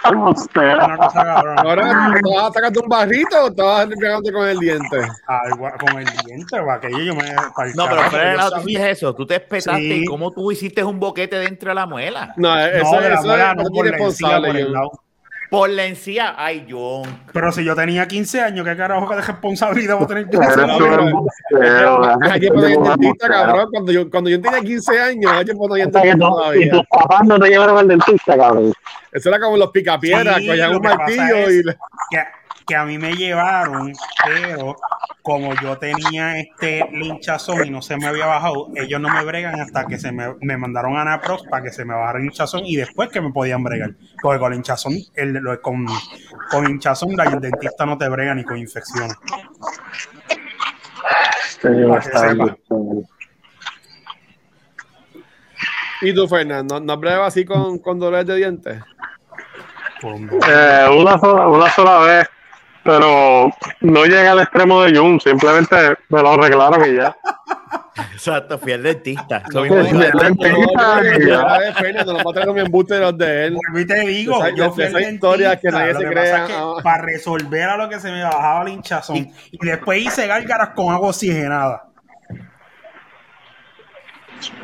[0.09, 1.61] Una cosa cabrona.
[1.61, 4.59] Ahora, ¿te vas a sacar de un barrito o te vas a pegarte con el
[4.59, 5.01] diente?
[5.27, 7.31] Algo con el diente o aquello yo me
[7.75, 10.01] No, pero lado, tú dices eso, tú te espetaste Sí.
[10.03, 12.33] y cómo tú hiciste un boquete dentro de la muela.
[12.35, 14.73] No, eso, No, de la eso muela, es no eso por es la encía, irresponsable.
[15.51, 15.75] Por yo.
[15.75, 17.03] la encía, ay, John.
[17.31, 20.39] Pero si yo tenía 15 años, ¿qué carajo de responsabilidad voy a tener yo?
[20.39, 21.27] Cabrón.
[23.71, 25.31] Cuando yo, cuando yo tenía 15 años,
[25.75, 28.73] que dentista tú- Y tus papás no te llevaron al dentista, cabrón.
[29.11, 31.75] Eso era como los picapiedras, Sí, cogían un martillo y que,
[32.71, 33.91] que a mí me llevaron,
[34.23, 34.77] pero
[35.21, 39.59] como yo tenía este linchazón y no se me había bajado, ellos no me bregan
[39.59, 42.61] hasta que se me, me mandaron a Anaprox para que se me bajara el hinchazón
[42.63, 43.91] y después que me podían bregar.
[44.21, 45.85] Porque con hinchazón, el, lo- con,
[46.49, 49.17] con hinchazón, el dentista no te brega ni con infecciones.
[51.63, 52.55] El-
[56.03, 56.79] ¿Y tú, Fernando?
[56.79, 58.81] ¿No brevas así con, con dolores de dientes?
[60.01, 62.29] Con- Eh, una, sola, una sola vez,
[62.83, 65.75] pero no llega al extremo de Jun, simplemente
[66.09, 67.15] me lo arreglaron y ya.
[68.13, 69.43] Exacto, fui al dentista.
[69.49, 70.99] Lo No, mismo no, el dentista.
[72.33, 73.57] traer un embuste de los de él.
[73.75, 76.31] Y te digo, Esa- yo fui al historia que dentista, nadie lo se que crea,
[76.31, 76.73] pasa es que ah.
[76.83, 79.17] para resolver a lo que se me bajaba el hinchazón
[79.51, 81.90] y después hice gárgaras con agua oxigenada.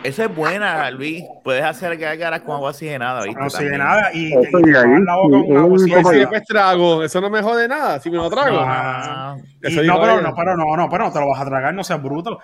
[0.03, 1.23] Esa es buena, Luis.
[1.43, 3.41] Puedes hacer gárgaras con agua oxigenada, ¿viste?
[3.41, 6.41] Oxigenada y, y ahí, lavar la boca con agua oxigenada.
[6.47, 8.57] trago, eso no me jode nada, si me lo trago.
[8.59, 11.45] Ah, y Eso no, pero no, pero no, no, pero no te lo vas a
[11.45, 12.39] tragar, no seas bruto.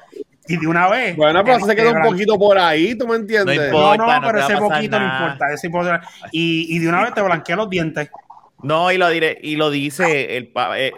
[0.47, 1.15] Y de una vez.
[1.15, 3.55] Bueno, pero se queda un poquito por ahí, ¿tú me entiendes?
[3.55, 3.97] No No, importa.
[3.97, 5.53] no, no pero te ese poquito no importa.
[5.53, 6.01] ese importa.
[6.31, 8.09] Y, y de una vez te blanquea los dientes.
[8.61, 10.93] No, y lo, diré, y lo dice, el, pa- eh,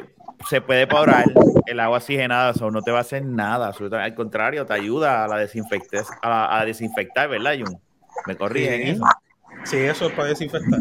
[0.48, 1.26] se puede paurar
[1.66, 3.68] el agua oxigenada, eso no te va a hacer nada.
[3.68, 4.12] absolutamente.
[4.12, 7.80] Al contrario, te ayuda a la desinfectar, a, a desinfectar, ¿verdad, Jun?
[8.28, 8.90] Me corrigen Sí.
[8.92, 9.04] eso.
[9.64, 10.80] Sí, eso es para desinfectar.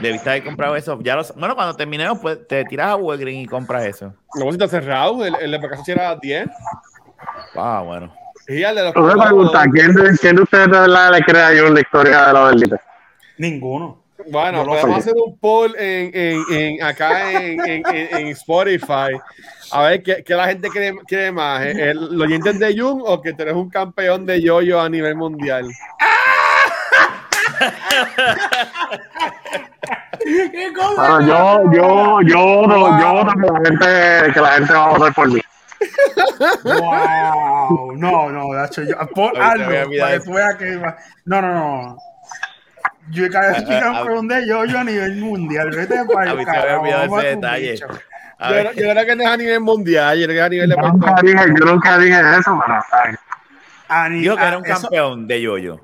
[0.00, 0.98] Debiste haber comprado eso.
[1.02, 4.14] Ya lo- bueno, cuando terminemos, pues te tiras a Walgreens y compras eso.
[4.34, 6.48] No, si está cerrado, el, el de sí era a las 10.
[7.56, 8.14] Ah, bueno.
[8.46, 11.42] Y el de los Una pregunta, ¿quién de, quién de ustedes de verdad le cree
[11.42, 12.80] a Jun la historia de la verdita?
[13.38, 14.02] Ninguno.
[14.26, 18.26] Bueno, Yo lo podemos hacer un poll en, en, en- acá en, en, en- en
[18.28, 19.12] Spotify.
[19.70, 21.62] A ver qué, qué la gente cree, cree más.
[21.64, 21.90] ¿eh?
[21.90, 25.14] El- ¿Los dientes de Jung o que tú eres un campeón de yoyo a nivel
[25.14, 25.68] mundial?
[30.52, 31.18] ¿Qué cosa?
[31.18, 34.88] Bueno, yo, yo, yo, voto- yo voto que la gente, que la gente va a
[34.90, 35.40] votar por mí.
[36.64, 37.94] Wow.
[37.96, 40.24] No, no, Nacho, yo, por algo, para que eso.
[40.24, 41.98] tú veas que va- No, no, no.
[43.10, 45.70] Yo he caído A- a- campeón de yo, yo a nivel mundial.
[45.70, 47.76] Vete para A el carajo, olvidado vamos ese detalle.
[47.76, 47.86] Yo,
[48.72, 50.76] yo creo que no es a nivel mundial, yo creo que es a nivel de
[50.76, 52.80] Yo nunca dije, yo nunca dije eso, pero
[53.88, 55.80] A dijo que era un eso- campeón de yoyo.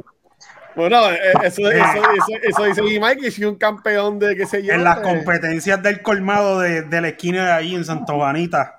[0.77, 4.45] Bueno, eh, eso, eso, eso, eso dice mi Mike, que soy un campeón de qué
[4.45, 4.73] sé yo.
[4.75, 5.03] en las eh.
[5.03, 8.77] competencias del colmado de, de la esquina de allí en Santa Juanita.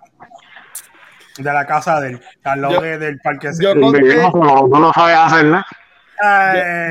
[1.38, 3.50] De la casa del, al lado Yo- de- del parque.
[3.62, 5.66] yo- conté- no, no lo sabes hacer nada.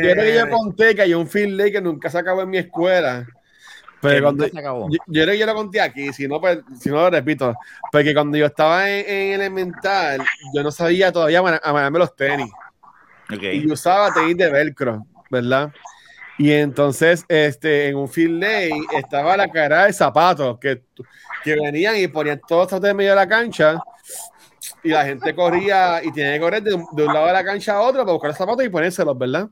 [0.02, 3.26] Yo, yo yo conté que hay un day que nunca se acabó en mi escuela.
[4.00, 4.88] Pero cuando, se acabó.
[4.90, 7.54] yo, yo yo lo conté aquí, si no, pues, si no lo repito.
[7.90, 10.22] Porque cuando yo estaba en, en elemental,
[10.54, 12.50] yo no sabía todavía ama- amarrarme los tenis.
[13.54, 15.72] Y yo usaba tenis de velcro, ¿verdad?
[16.36, 20.82] Y entonces, este, en un field day estaba la cara de zapatos que,
[21.42, 23.78] que venían y ponían todos los de medio de la cancha.
[24.84, 27.44] Y la gente corría y tenía que correr de un, de un lado de la
[27.44, 29.48] cancha a otro para buscar los zapatos y ponérselos, ¿verdad?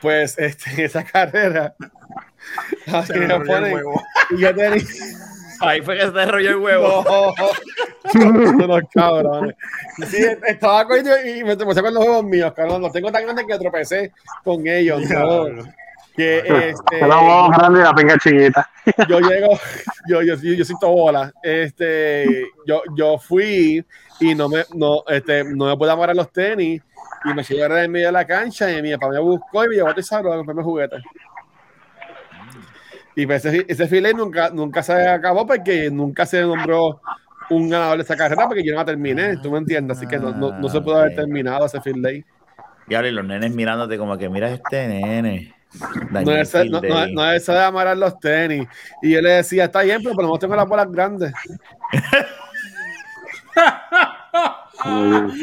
[0.00, 1.74] Pues este, en esa carrera.
[2.92, 3.82] así ponen-
[4.30, 4.82] y yo tenía.
[5.62, 7.34] Ahí fue que se derrolló el huevo.
[8.14, 9.54] No, cabrones.
[10.08, 12.80] Sí, estaba cogiendo y me tropecé con los huevos míos, cabrón.
[12.80, 15.02] Los tengo tan grandes que tropecé con ellos.
[15.10, 15.44] ¿no?
[16.16, 18.68] Que este, Te la huevo grande y la pinga chiquita.
[19.08, 19.58] yo llego,
[20.08, 21.32] yo, yo, yo, yo soy bola.
[21.42, 23.84] Este, yo, yo fui
[24.20, 26.82] y no me, no, este, no me pude amarrar los tenis
[27.24, 29.74] y me llegué en medio de la cancha y mi papá me buscó y me
[29.76, 31.02] llevó a Tesoro a comprarme juguetes.
[33.16, 37.00] Y pues ese, ese filé nunca, nunca se acabó porque nunca se nombró
[37.50, 40.18] un ganador de esa carrera porque yo no la terminé, tú me entiendes, así que
[40.18, 42.24] no, no, no se pudo haber terminado ese field day.
[42.88, 45.54] Y ahora y los nenes mirándote como que mira este nene.
[46.10, 48.66] No es, no, no, no es eso de amarrar los tenis.
[49.02, 51.32] Y yo le decía, está bien, pero por lo menos tengo las bolas grandes.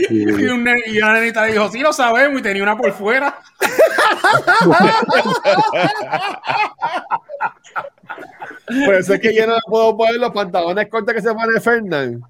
[0.10, 3.38] Y, un y una nenita le dijo, sí lo sabemos, y tenía una por fuera.
[8.86, 11.58] Por eso es que yo no me puedo poner los pantalones cortos que se pone
[11.62, 12.22] Fernán.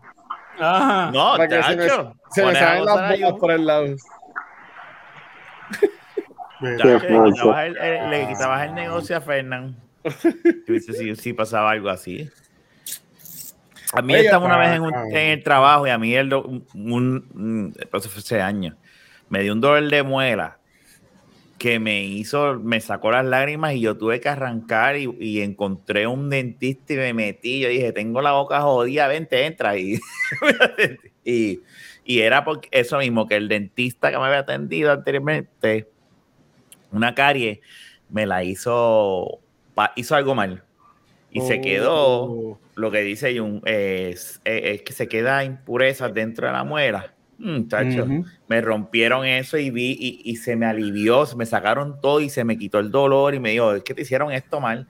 [0.60, 1.10] Ajá.
[1.12, 1.90] No, para que se me,
[2.32, 3.96] se me salen las bolas por el lado.
[6.60, 9.76] Tacho, le, quitabas el, el- le quitabas el negocio a Fernán.
[10.68, 12.30] Si, si, pasaba algo así.
[13.94, 16.30] A mí estaba una vez en, un- ah, en el trabajo y a mí el,
[16.30, 18.76] do- un, un- eso fue hace años.
[19.30, 20.60] Me dio un dolor de muela
[21.58, 26.06] que me hizo, me sacó las lágrimas y yo tuve que arrancar y, y encontré
[26.06, 27.62] un dentista y me metí.
[27.62, 29.78] Yo dije, tengo la boca jodida, vente, entra.
[29.78, 30.00] Y,
[31.26, 31.62] y,
[32.06, 35.88] y era porque eso mismo, que el dentista que me había atendido anteriormente,
[36.92, 37.62] una carie,
[38.10, 39.40] me la hizo,
[39.96, 40.64] hizo algo mal.
[41.32, 42.60] Y se quedó, Oh.
[42.76, 47.14] lo que dice Jun, es, es- es que se queda impurezas dentro de la muela.
[47.40, 48.08] Mm, chacho,
[48.48, 52.30] me rompieron eso y vi y, y se me alivió, se me sacaron todo y
[52.30, 54.88] se me quitó el dolor y me dijo, es que te hicieron esto mal.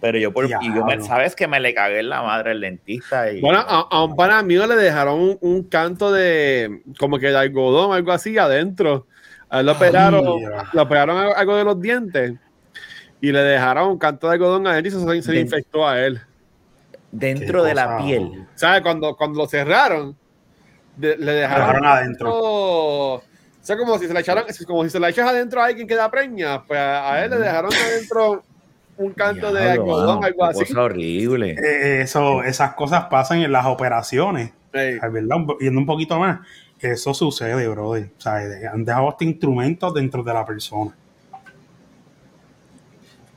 [0.00, 2.60] Pero yo, por, y yo me, sabes que me le cagué en la madre al
[2.60, 3.30] dentista.
[3.32, 7.28] Y, Bueno, a, a un pana mío le dejaron un, un canto de como que
[7.28, 9.06] de algodón, algo así adentro.
[9.48, 10.24] A él lo operaron,
[10.72, 12.34] le operaron algo- de los dientes
[13.20, 16.20] y le dejaron un canto de algodón a él y se, se infectó a él.
[17.12, 18.46] dentro de la piel.
[18.56, 18.82] ¿Sabes?
[18.82, 20.14] Cuando, cuando lo cerraron,
[20.96, 22.30] de- le dejaron, dejaron adentro.
[22.34, 23.22] O
[23.62, 25.94] sea, como si se le echaran, como si se le echas adentro a alguien que
[25.94, 28.42] da preña, pues a a él le dejaron adentro
[28.98, 30.64] un canto de algodón, algo así.
[30.66, 31.50] Cosa horrible.
[31.52, 34.52] Eh, Eso, esas cosas pasan en las operaciones.
[34.72, 36.40] Po- yendo un poquito más,
[36.80, 38.10] eso sucede, brother.
[38.16, 40.94] O sea, de- han dejado hasta instrumentos dentro de la persona.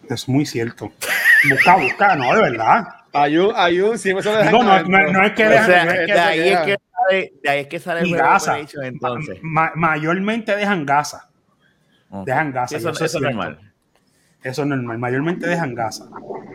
[0.09, 0.91] Es muy cierto.
[1.49, 2.87] Busca, busca, no, de verdad.
[3.13, 5.65] Hay un, hay un, siempre se lo dejan no, no- no es que O dejan-
[5.65, 8.15] sea, no es de, que ahí es que sale, de ahí es que sale el
[8.15, 8.53] gasa.
[8.53, 9.37] Operation, entonces.
[9.41, 11.29] Ma- mayormente dejan gasa.
[12.25, 12.77] Dejan gasa.
[12.77, 13.27] Eso, eso es eso es cierto.
[13.37, 13.71] normal.
[14.43, 14.97] Eso es normal.
[14.97, 16.09] Mayormente dejan gasa.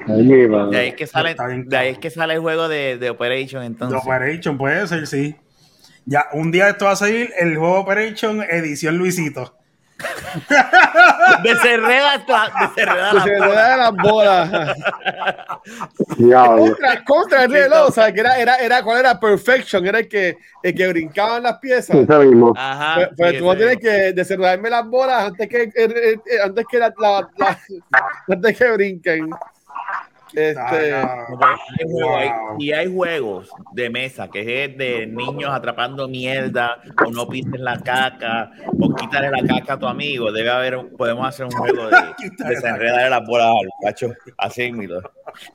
[0.07, 1.35] De ahí es que sale,
[1.66, 4.01] de ahí es que sale el juego de, de Operation, entonces.
[4.03, 5.37] Operation puede ser, sí.
[6.07, 9.57] Ya, un día esto va a salir el juego Operation edición Luisito.
[11.43, 12.14] Desenreda,
[13.55, 14.75] da las bolas.
[16.59, 19.19] Contra, contra el reloj, o sea, que era, era, era, ¿cuál era?
[19.19, 21.97] Perfection, era el que, el que brincaba en las piezas.
[22.57, 22.95] Ajá.
[22.97, 23.90] Pues, pues sí, tú ese tienes mismo.
[23.90, 27.59] que desenredarme las bolas antes que, eh, eh, eh, antes que, la, la- la-
[28.29, 29.31] antes que brinquen.
[30.37, 31.27] Este, Ah,
[31.79, 32.57] hay juegos, hay- Wow.
[32.59, 37.79] y hay juegos de mesa que es de niños atrapando mierda o no pises la
[37.81, 40.33] caca o quítale la caca a tu amigo.
[40.33, 41.97] Debe haber, podemos hacer un juego de
[42.49, 44.12] desenredarle las bolas al cacho.
[44.38, 45.01] Así mito.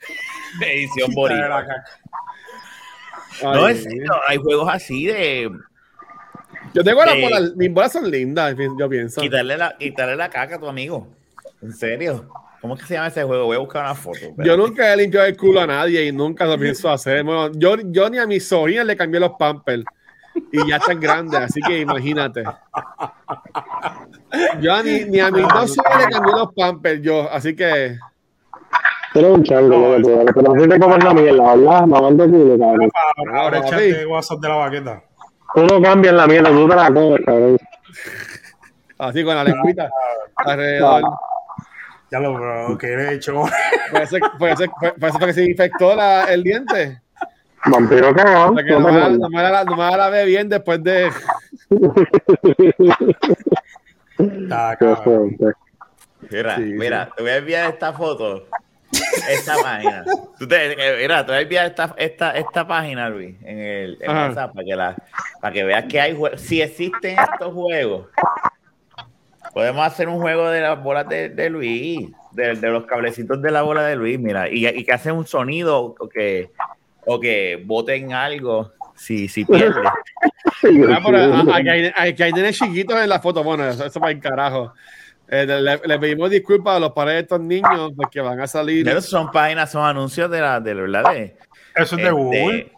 [0.61, 1.65] Edición boricua.
[3.43, 5.49] No es cierto, hay juegos así de
[6.73, 9.21] yo tengo las bolas, mis bolas son lindas, yo pienso.
[9.21, 11.07] quitarle la, quitarle la caca a tu amigo.
[11.61, 12.29] ¿En serio?
[12.61, 13.45] ¿Cómo es que se llama ese juego?
[13.45, 14.19] Voy a buscar una foto.
[14.37, 17.23] Yo nunca he limpiado el culo a nadie y nunca lo pienso hacer.
[17.23, 19.83] Bueno, yo, yo ni a mis sobrinas le cambié los pampers
[20.51, 22.43] y ya están grandes, así que imagínate.
[24.61, 27.97] Yo ni, ni a mis dos sobrinas le cambié los pampers, yo, así que
[29.13, 30.33] Tú eres un chango, lo que tú eres.
[30.35, 31.85] Pero así te comes la mierda, ¿verdad?
[31.87, 32.91] Mamando culo, cabrón.
[33.33, 35.03] Ahora, de WhatsApp de la baqueta.
[35.55, 37.57] Tú no cambias la mierda, tú te la comes, cabrón.
[38.99, 39.89] así con la lengüita
[40.35, 41.03] alrededor.
[42.11, 43.43] Ya lo, bro, que he hecho.
[43.91, 44.63] Por eso, por eso-
[44.99, 47.01] por eso fue que se infectó la- el diente.
[47.65, 48.51] Vampiro cagado.
[48.53, 51.11] No no me, no me la, no me la ve bien después de.
[55.03, 55.55] Fuerte.
[56.29, 58.45] Mira, Sí, mira, te voy a enviar esta foto.
[59.29, 60.03] Esta página.
[60.37, 63.97] Tú te, eh, mira, te voy a enviar esta, esta, esta página, Luis, en el
[64.01, 64.09] en.
[64.11, 64.95] WhatsApp para que, la,
[65.41, 66.41] para que veas que hay juegos.
[66.41, 68.07] Si existen estos juegos,
[69.59, 73.51] podemos hacer un juego de las bolas de, de Luis, de, de los cablecitos de
[73.51, 76.49] la bola de Luis, mira, y, y que hacen un sonido o que,
[77.05, 79.83] o que boten algo si, si pierden.
[80.61, 83.45] Ah, pero, ah, aquí hay, aquí nenes chiquitos en la foto.
[83.45, 84.73] Bueno, eso, eso para el carajo.
[85.29, 88.83] Eh, le, le pedimos disculpas a los padres de estos niños porque van a salir.
[88.83, 91.37] Pero son páginas, son anuncios de la, de la verdad de,
[91.75, 92.71] Eso es de este, Google.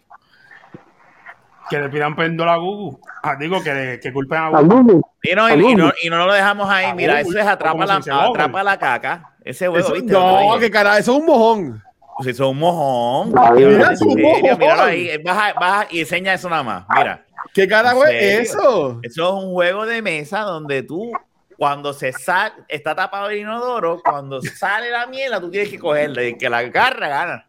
[1.70, 2.98] Que le pidan perdón a Google.
[3.22, 5.00] Ah, digo que, le- que culpen a A Google.
[5.22, 6.86] Y no, y, y no, y no lo dejamos ahí.
[6.86, 9.30] A Mira, Google, eso es atrapa ¿cómo la, atrapa la caca.
[9.44, 10.12] Ese juego, Eso- ¿viste?
[10.12, 11.82] no, que carajo, eso es un mojón.
[12.22, 13.32] Si eso es un mojón.
[13.38, 14.58] Ay, Mira, es un mojón.
[14.58, 15.18] míralo ahí.
[15.24, 16.84] Baja, baja y enseña eso nada más.
[16.96, 19.00] Mira, ¿Qué carajo ¿En es eso?
[19.02, 21.10] eso es un juego de mesa donde tú,
[21.56, 26.22] cuando se sale, está tapado el inodoro, cuando sale la mierda, tú tienes que cogerla
[26.22, 27.46] y el que la agarra, gana.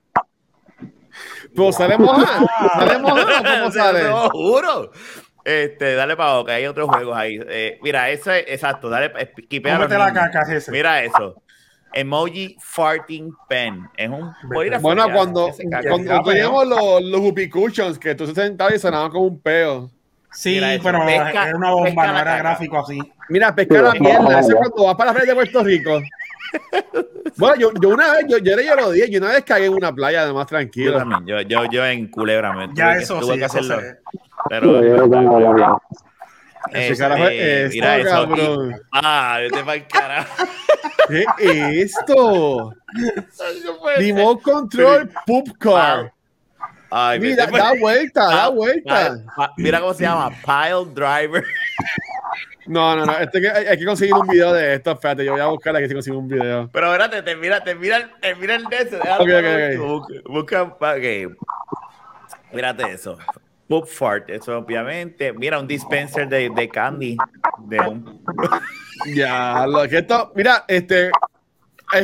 [1.56, 2.48] Pues sale mojado.
[2.74, 3.26] Sale mojado,
[3.60, 4.04] ¿cómo Te sale?
[4.04, 4.92] lo juro.
[5.46, 7.38] Este, dale para boca, hay otros juegos ahí.
[7.48, 10.72] Eh, mira, eso es exacto, dale, la caca es ese.
[10.72, 11.42] Mira eso.
[11.94, 13.88] Emoji farting pen.
[13.98, 14.32] Es un.
[14.82, 19.12] Bueno, cuando, ese cuando teníamos los, los whoopee cushions, que tú se sentabas y sonaban
[19.12, 19.92] como un peo.
[20.32, 22.98] Sí, Mira pero Pesca- era una bomba, no era gráfico así.
[23.30, 24.40] Mira, pescar la mierda.
[24.40, 26.02] Eso es cuando vas para la playa de Puerto Rico.
[27.38, 29.74] Bueno, yo, yo una vez, yo, yo, yo lo dije, yo una vez cagué en
[29.74, 30.98] una playa, además Yo tranquilo.
[30.98, 33.80] también, yo, yo, yo en culebra me Ya tuve eso tuve sí, que eso hacerlo.
[33.82, 33.98] se-
[34.50, 35.80] Pero, Yo.
[36.72, 38.28] Ese carajo es mira esto, eso.
[38.28, 38.72] cabrón.
[38.72, 40.44] Y- ah, vete para el carajo.
[41.08, 42.74] ¿Qué es esto?
[43.98, 46.12] Remote Control Poop Car.
[46.90, 49.08] Ay, Mira, da vuelta, da Ah, vuelta.
[49.08, 51.44] ah, ah, Mira cómo se llama, Pile Driver.
[52.68, 53.18] No, no, no.
[53.20, 54.92] Este que, hay, hay que conseguir un video de esto.
[54.92, 56.70] Espérate, yo voy a buscar aquí si consigo un video.
[56.72, 58.98] Pero espérate, te mira, te mira, te mira el de ese.
[58.98, 60.28] déjalo Ok, ok, para ok.
[60.30, 60.96] Busca, busca.
[62.54, 63.18] Mírate eso.
[63.68, 65.34] Poop fart, eso obviamente.
[65.34, 67.18] Mira, un dispenser de, de candy.
[67.60, 68.24] De un,
[69.16, 70.32] Ya, lo que esto.
[70.36, 71.10] Mira, este.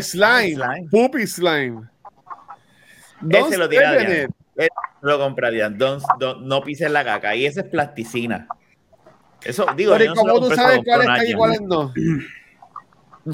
[0.02, 0.56] Slime.
[0.56, 0.88] Slime.
[0.91, 1.82] Poopy Slime.
[3.30, 4.24] Ese lo step tira in Diana.
[4.24, 4.30] it.
[4.56, 4.69] Ese
[5.02, 5.78] lo comprarían.
[5.78, 7.36] Don't- don't- no pises la caca.
[7.36, 8.48] Y ese es plasticina.
[9.43, 11.62] Eso, digo, Pero ¿y yo no se lo cómo tú sabes cuáles caca y cuáles
[11.62, 11.93] no?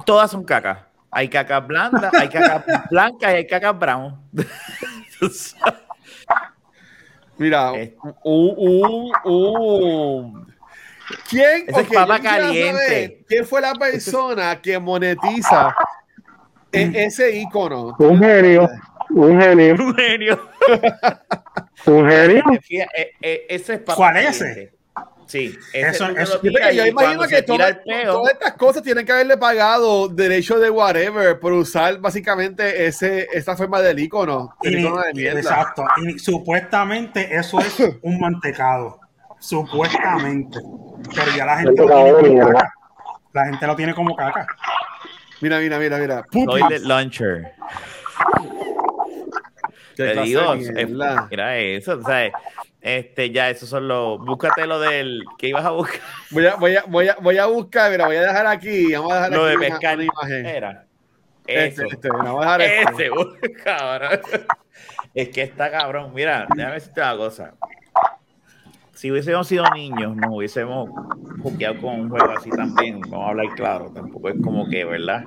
[0.06, 0.90] Todas son caca.
[1.12, 4.20] Hay caca blanda, hay caca blanca y hay caca brown.
[7.38, 7.84] Mira, un,
[8.24, 10.56] un, un-
[11.30, 13.24] ¿Quién, Ese es ok, papa caliente.
[13.28, 15.76] ¿Quién fue la persona que monetiza
[16.72, 17.96] e- ese icono?
[18.00, 18.68] Un genio,
[19.12, 20.50] un genio, Un genio.
[21.86, 22.44] un genio.
[22.70, 24.75] Eh, eh, ese es papa ¿Cuál es caliente.
[25.36, 28.54] Sí, Eso- eso- lo Yo, yo imagino que se tira toda- el peo, todas estas
[28.54, 34.00] cosas tienen que haberle pagado derecho de whatever por usar básicamente ese, esa forma del
[34.00, 34.56] icono.
[34.62, 35.40] Y El ni- icono de mierda.
[35.40, 35.84] exacto.
[36.06, 39.00] Y supuestamente eso es un mantecado.
[39.40, 40.60] Supuestamente.
[41.14, 42.74] Pero ya la gente lo tiene como caca.
[43.34, 44.48] La gente lo tiene como caca.
[45.42, 46.26] Mira, mira, mira, mira.
[46.32, 47.52] Toilet launcher.
[49.96, 50.56] Qué Te digo,
[51.30, 52.34] mira eso, ¿sabes?
[52.86, 54.20] Este, ya, esos son los.
[54.20, 55.24] Búscate lo del.
[55.40, 56.02] que ibas a buscar?
[56.30, 58.94] Voy a, voy, a, voy, a, voy a buscar, mira, voy a dejar aquí.
[58.94, 59.96] Vamos a dejar Lo de aquí pescar.
[59.96, 60.46] una imagen.
[60.46, 60.86] Era.
[61.48, 61.94] Este, Eso.
[61.96, 63.08] este, vamos a dejar este.
[63.08, 64.20] Ese, cabrón.
[65.16, 66.12] Es que está cabrón.
[66.14, 67.54] Mira, déjame decirte una cosa.
[68.94, 70.90] Si hubiésemos sido niños, nos hubiésemos
[71.42, 73.02] juqueado con un juego así también.
[73.02, 73.92] Vamos a hablar claro.
[73.96, 75.24] Tampoco es como que, ¿verdad?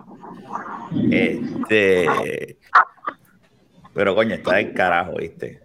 [1.10, 2.56] Este.
[3.98, 5.60] Pero coño, está del carajo, ¿viste?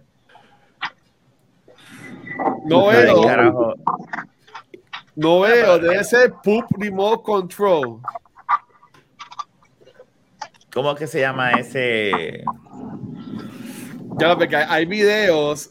[2.64, 3.74] No Está veo, carajo.
[5.14, 8.00] no veo, debe ser Poop Remote Control.
[10.72, 12.42] ¿Cómo es que se llama ese?
[14.18, 15.70] Ya lo porque hay, videos.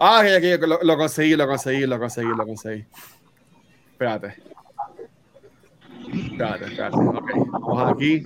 [0.00, 0.26] Ah, ok,
[0.58, 2.84] ok, lo, lo conseguí, lo conseguí, lo conseguí, lo conseguí.
[3.92, 4.34] Espérate.
[6.12, 6.96] Espérate, espérate.
[6.96, 8.22] Ok, vamos aquí.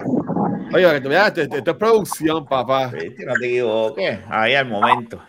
[0.72, 2.86] Oye, que tú veas, esto, esto es producción, papá.
[2.88, 3.24] ¿Viste?
[3.26, 4.18] No te equivoques.
[4.28, 5.20] Ahí al momento.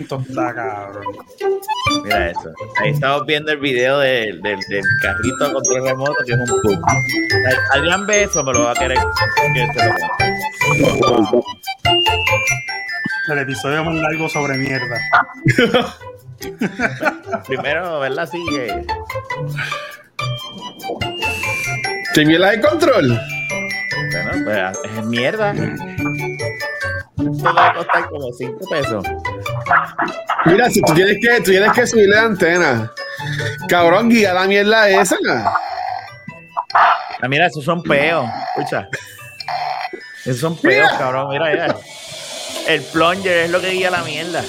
[0.00, 1.04] Esto está cabrón.
[2.04, 2.52] Mira eso.
[2.80, 6.46] Ahí estamos viendo el video del, del, del carrito a control remoto, que es un
[6.46, 6.78] pub.
[7.72, 8.98] Alguien ve eso, me lo va a querer
[9.54, 11.42] que lo.
[13.32, 14.98] El episodio más largo sobre mierda.
[17.46, 18.28] Primero, ¿verdad?
[18.30, 18.84] Sí, que-
[22.14, 23.18] ¿Qué mierda de control?
[24.44, 25.52] Bueno, pues es mierda.
[25.52, 29.04] Esto va a costar como 5 pesos.
[30.46, 32.92] Mira, si tú tienes que, tú tienes que subirle la antena.
[33.68, 35.16] Cabrón, guía la mierda esa.
[37.22, 38.28] Ah, mira, esos son peos.
[38.56, 38.88] Escucha.
[40.24, 41.28] Esos son peos, cabrón.
[41.30, 41.76] Mira, mira.
[42.66, 44.42] El plunger es lo que guía la mierda.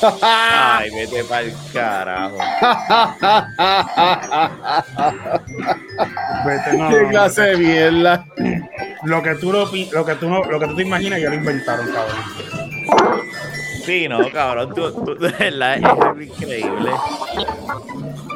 [0.22, 2.38] Ay, vete para el carajo.
[6.44, 8.24] Vete, no, ¿Qué no, clase de mierda?
[9.04, 11.28] Lo que tú lo, pi- lo que tú no, lo que tú te imaginas ya
[11.30, 12.16] lo inventaron, cabrón.
[13.84, 14.74] Sí, no, cabrón.
[14.74, 15.76] Tú, tú, de verdad,
[16.20, 16.90] es increíble.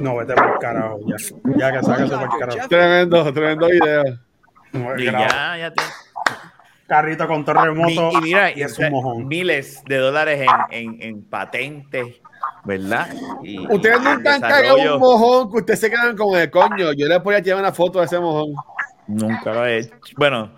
[0.01, 1.17] No, vete por el carajo, ya.
[1.57, 2.69] Ya que saca eso por el carajo.
[2.69, 4.03] Tremendo, tremendo video.
[4.73, 5.83] No, Y ya, ya te-
[6.87, 9.27] Carrito con terremoto Mi- y mira, y es un mojón.
[9.29, 12.07] miles de dólares en, en, en patentes,
[12.65, 13.09] ¿verdad?
[13.43, 16.93] Y, Ustedes y nunca han cagado un mojón que ustedes se quedan con el coño.
[16.93, 18.55] Yo les voy a llevar una foto de ese mojón.
[19.07, 19.95] Nunca lo he hecho.
[20.17, 20.51] Bueno,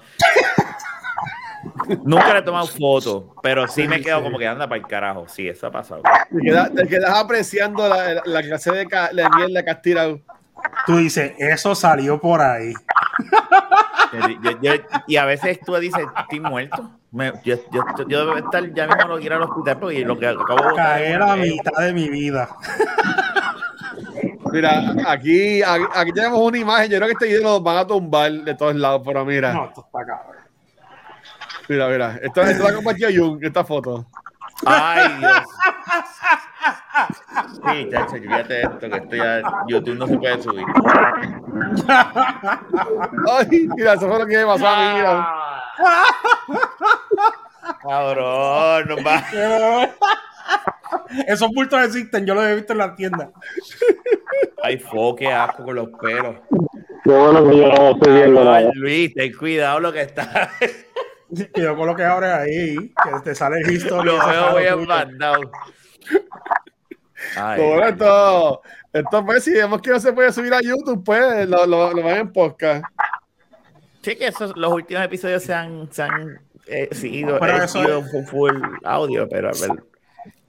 [2.05, 5.27] nunca le he tomado fotos, pero sí me quedo como que anda para el carajo.
[5.29, 6.03] Sí, eso ha pasado.
[6.31, 10.21] Te quedas, te quedas apreciando la, la clase de, ca- la mierda que has tirado.
[10.87, 12.73] Tú dices, eso salió por ahí.
[14.43, 14.73] Yo- yo-
[15.07, 16.91] y a veces tú dices, estoy muerto.
[17.11, 20.27] Me- yo, yo, yo debo estar ya mismo no ir al hospital porque lo que
[20.29, 22.49] acabo de es la mitad de mi vida.
[24.55, 26.91] Mira, aquí, aquí, aquí tenemos una imagen.
[26.91, 29.65] Yo creo que este video lo van a tumbar de todos lados, pero mira, No,
[29.67, 30.37] esto está cabrón.
[31.69, 32.19] mira, mira.
[32.23, 34.07] Esto, esto lo ha compartido Jung, esta foto.
[34.65, 35.43] Ay, Dios.
[37.67, 40.65] Sí, chacho, fíjate esto, que esto ya YouTube no se puede subir.
[43.33, 44.95] Ay, mira, eso fue lo que me pasó a mí.
[44.95, 45.29] Mira.
[47.83, 49.23] Cabrón, nos va.
[51.27, 53.31] Esos bultos existen, yo los he visto en la tienda.
[54.63, 56.37] Ay, fo, qué asco con los pelos.
[57.05, 58.71] Qué bueno que yo no estoy viendo nada.
[58.75, 60.51] Luis, ten cuidado lo que está.
[61.53, 64.07] Cuidado con lo que abres ahí, que te sale el history.
[64.07, 65.41] Lo veo bien mandado.
[67.57, 71.67] Bueno, esto, esto pues, si vemos que no se puede subir a YouTube, pues lo,
[71.67, 72.85] lo, lo van en podcast.
[74.03, 77.83] Sí, que esos, los últimos episodios se han, se han eh, seguido, Pero eh, eso
[77.83, 78.53] sido full
[78.85, 79.94] audio, pero a ver.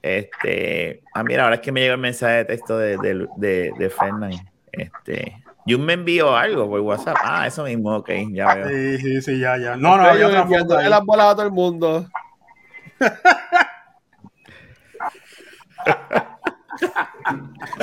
[0.06, 3.74] Este, ah, mira, ahora es que me llegó el mensaje de texto de, de, de,
[3.76, 4.34] de Fernan.
[4.72, 7.18] Este, Jun me envió algo por WhatsApp.
[7.24, 8.70] Ah, eso mismo, ok, ya veo.
[8.70, 9.76] Sí, sí, sí, ya, ya.
[9.76, 10.90] No, no, enviándole ahí.
[10.92, 12.08] las bolas a todo el mundo.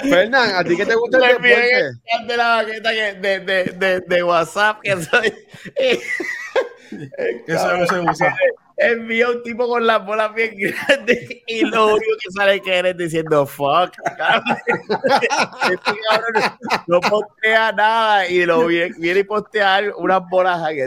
[0.08, 2.26] Fernán, ¿a ti qué te gusta el deporte?
[2.28, 5.34] de la baqueta que- de, de, de, de WhatsApp que soy.
[7.48, 8.36] Eso no se usa.
[8.82, 12.96] Envía un tipo con las bolas bien grandes y lo único que sale que eres
[12.96, 13.92] diciendo fuck.
[14.16, 14.44] cabrón.
[15.70, 20.80] Este cabrón no postea nada y lo viene, viene y postea unas bolas aquí.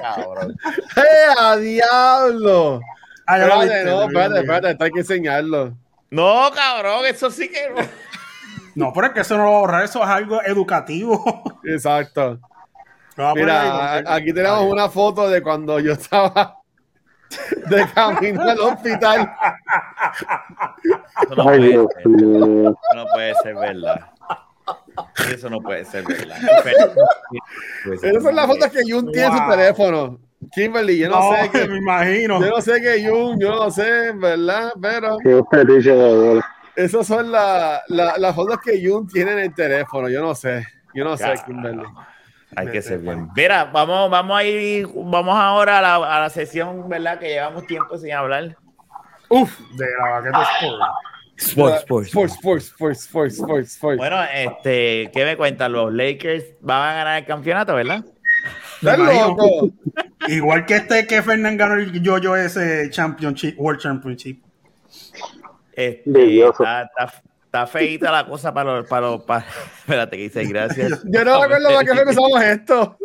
[0.00, 0.56] Cabrón.
[0.96, 2.80] ¡Eh, a diablo!
[3.26, 5.74] Ah, Espérate, no, espérate, espérate, esto hay que enseñarlo.
[6.10, 7.82] No, cabrón, eso sí que no.
[8.76, 11.42] No, pero es que eso no lo va a borrar, eso es algo educativo.
[11.64, 12.38] Exacto.
[13.34, 16.56] Mira, aquí tenemos una foto de cuando yo estaba
[17.66, 19.32] de camino al hospital.
[21.22, 21.60] Eso no puede
[21.94, 22.06] ser.
[22.08, 22.68] mío.
[22.70, 24.00] Eso no puede ser verdad.
[25.34, 26.38] Eso no puede ser verdad.
[28.02, 30.18] Esas son las fotos que Jun tiene en su teléfono.
[30.54, 32.40] Kimberly, yo no, No, sé que me imagino.
[32.40, 34.72] yo no sé que Jun, yo no sé, ¿verdad?
[34.80, 36.40] Pero Qué fetiche
[36.76, 40.10] esas son la- la- las fotos que Jun tiene en el teléfono.
[40.10, 40.66] Yo no sé.
[40.94, 41.32] Yo no sé.
[41.46, 41.82] Kimberly.
[42.56, 43.28] Hay que ser bien.
[43.36, 47.18] Mira, vamos, vamos a ir, vamos ahora a la, a la sesión, ¿verdad?
[47.18, 48.56] Que llevamos tiempo sin hablar.
[49.28, 50.82] Uf, de la baqueta Sport.
[51.36, 52.08] Sports, sports.
[52.08, 53.98] Sports, sports, sports, sports, sports, sports.
[53.98, 55.72] Bueno, este, ¿qué me cuentan?
[55.72, 58.04] Los Lakers van a ganar el campeonato, ¿verdad?
[58.80, 59.28] Me ¿Estás imagino.
[59.28, 59.70] loco?
[60.28, 64.42] Igual que este que Fernán ganó el yo-yo ese Championship, World Championship.
[65.72, 67.12] Este, está, está,
[67.46, 69.46] está feita la cosa para los, para para-
[69.78, 71.02] espérate que dice gracias.
[71.06, 72.98] Yo no me acuerdo para qué empezamos esto.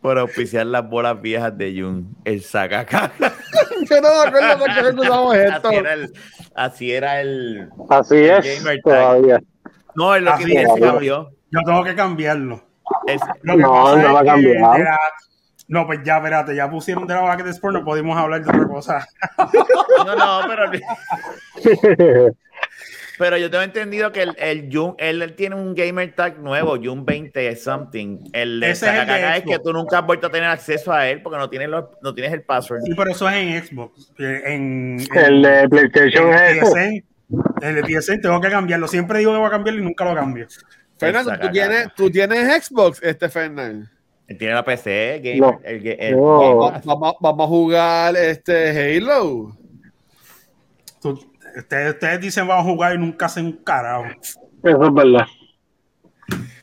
[0.00, 3.12] Por auspiciar las bolas viejas de Jun, el sacaca.
[3.18, 5.68] Yo no me acuerdo para qué empezamos esto.
[5.68, 6.12] Así era el,
[6.54, 9.40] así era el, Así es, todavía.
[9.94, 10.72] no, es lo que dije, es.
[10.74, 11.30] se cambió.
[11.50, 12.62] Yo tengo que cambiarlo.
[13.06, 14.78] Es- Lo que No, no va a cambiar.
[14.78, 14.86] de
[15.68, 18.66] No, pues ya, espérate, ya pusieron de la baqueta Sport, no podemos hablar de otra
[18.68, 19.06] cosa.
[20.06, 20.70] no, no, pero
[23.20, 26.76] Pero yo tengo entendido que el, el Jun, él, él tiene un gamer tag nuevo,
[26.82, 28.18] Jun 20 something.
[28.32, 29.62] El de Ese es el de es que Xbox.
[29.62, 32.32] tú nunca has vuelto a tener acceso a él porque no tienes, los, no tienes
[32.32, 32.80] el password.
[32.82, 34.10] Sí, pero eso es en Xbox.
[34.18, 36.64] En, en- El de PlayStation en.
[36.64, 37.04] PSN,
[37.60, 38.88] el de PSN tengo que cambiarlo.
[38.88, 40.46] Siempre digo que voy a cambiarlo y nunca lo cambio.
[40.98, 43.86] Fernando, ¿tú tienes, ¿tú tienes Xbox, este Fernando?
[44.28, 45.60] Él tiene la PC, gamer, No.
[45.62, 46.56] el, ga- el- No.
[46.56, 49.54] Vamos, vamos- vamos a jugar este Halo.
[51.02, 54.04] Tú- ustedes, ustedes dicen vamos a jugar y nunca hacen un carajo.
[54.62, 55.26] Eso es verdad.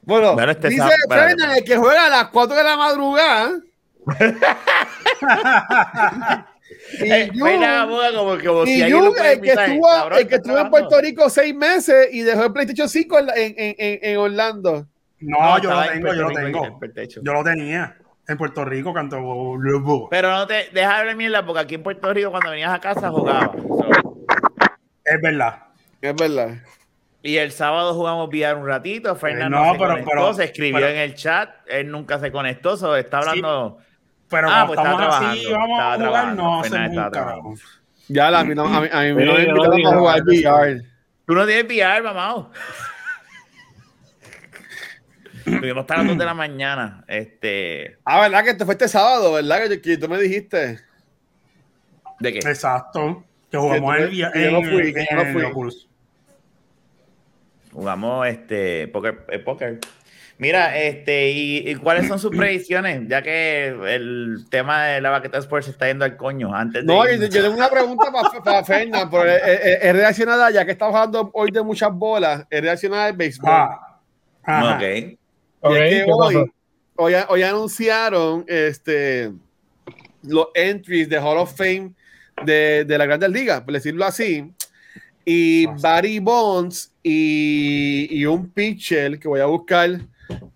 [0.03, 0.83] Bueno, Bueno, este dice
[1.57, 3.51] el que juega a las 4 de la madrugada.
[6.99, 8.41] y Eh, como, como el
[9.41, 10.69] que estuvo, Cabrón, el que estuvo en.
[10.69, 14.87] Puerto Rico seis meses y dejó el PlayStation 5 en, en, en, en Orlando.
[15.19, 16.79] No, yo lo en tengo, yo lo tengo.
[17.21, 19.17] Yo lo tenía en Puerto Rico cuando
[20.09, 23.09] Pero no te deja de mierda porque aquí en Puerto Rico cuando venías a casa
[23.09, 23.51] jugaba.
[23.53, 24.16] So,
[25.15, 25.63] Es verdad.
[26.01, 26.49] Es verdad.
[27.23, 29.15] Y el sábado jugamos VR un ratito.
[29.15, 31.49] Fernando Eh, no, se pero- conectó, pero- se escribió pero- en el chat.
[31.67, 33.79] Él nunca se conectó, so, está hablando.
[34.29, 37.55] Pero Ah, pues estamos así, trabajando, vamos a jugar, trabajando, no.
[38.09, 40.21] Ya la, a mí no, a mí, a mí no Sí, me invitaron a jugar
[40.23, 40.81] VR.
[41.25, 42.49] Tú no tienes VR, mamá.
[45.43, 47.03] Tuvimos hasta las 2 de la mañana.
[47.07, 48.43] Este, Ah, ¿verdad?
[48.43, 49.69] Que esto fue este sábado, ¿verdad?
[49.69, 50.79] Que, que tú me dijiste.
[52.19, 52.39] ¿De qué?
[52.39, 53.23] Exacto.
[53.51, 54.31] Que jugamos Que el día.
[54.33, 55.43] que yo no en- fui, que yo no en fui.
[55.43, 55.87] Oculus.
[57.71, 59.79] Jugamos este póker, eh, póker.
[60.39, 63.07] Mira, este, y, y cuáles son sus predicciones?
[63.07, 66.53] Ya que el tema de la baqueta Sports se está yendo al coño.
[66.53, 70.51] Antes de No, yo, tengo una pregunta para, para Fernan, pero es, es- es relacionada,
[70.51, 73.49] ya que estamos hablando hoy de muchas bolas, es relacionada al béisbol.
[73.51, 73.99] Ah.
[74.43, 74.75] Ajá.
[74.75, 74.81] Ok.
[74.83, 75.19] Y
[75.59, 76.51] Ok, es que ¿qué hoy,
[76.95, 79.31] hoy, hoy anunciaron este,
[80.23, 81.91] los entries de Hall of Fame
[82.45, 84.51] de, de la Grandes Ligas, por decirlo así.
[85.25, 89.99] Y Barry Bonds y, y un pitcher, que voy a buscar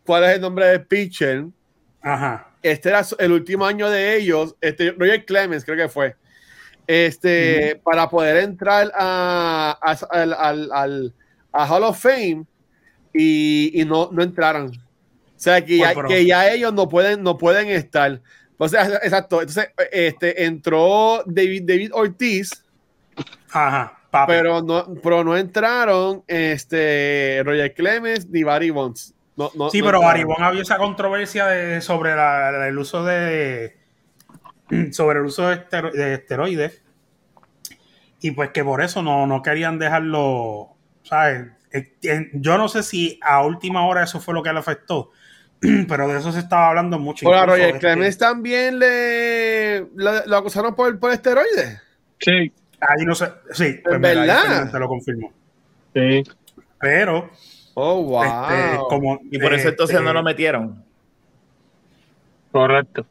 [0.05, 1.45] cuál es el nombre del pitcher.
[2.01, 2.47] Ajá.
[2.63, 6.15] Este era el último año de ellos, este, Roger Clemens creo que fue.
[6.87, 11.13] este, para poder entrar a, a- al, al- al-
[11.53, 12.45] a Hall of Fame
[13.13, 14.67] y, y no, no entraron.
[14.67, 14.73] O
[15.43, 18.21] sea, que ya, que ya ellos no pueden, no pueden estar.
[18.63, 19.39] O sea, exacto.
[19.41, 22.63] Entonces, este, entró David, David Ortiz,
[23.51, 24.33] Ajá, papi.
[24.33, 29.15] pero no, pero no entraron este, Roger Clemens ni Barry Bonds.
[29.35, 30.03] No, no- sí, no pero entraron.
[30.03, 33.77] Baribón había esa controversia de, sobre la- la- el uso de
[34.91, 36.83] sobre el uso de, estero- de esteroides
[38.21, 41.47] y pues que por eso no, no querían dejarlo, ¿sabes?
[41.71, 45.09] Eh, eh, Yo no sé si a última hora eso fue lo que le afectó,
[45.87, 47.25] pero de eso se estaba hablando mucho.
[47.25, 51.81] Incluso, Roger este, Clemens también le, lo, lo acusaron por, por esteroides.
[52.19, 54.71] Sí, ahí no sé, sí, pues ¿En mira, ahí verdad?
[54.71, 55.31] Te lo confirmó.
[55.93, 56.23] sí.
[56.79, 57.29] Pero,
[57.75, 58.23] Oh, wow.
[58.23, 59.19] este, como.
[59.31, 60.83] Y por eso entonces este, no lo metieron.
[62.51, 63.05] Correcto.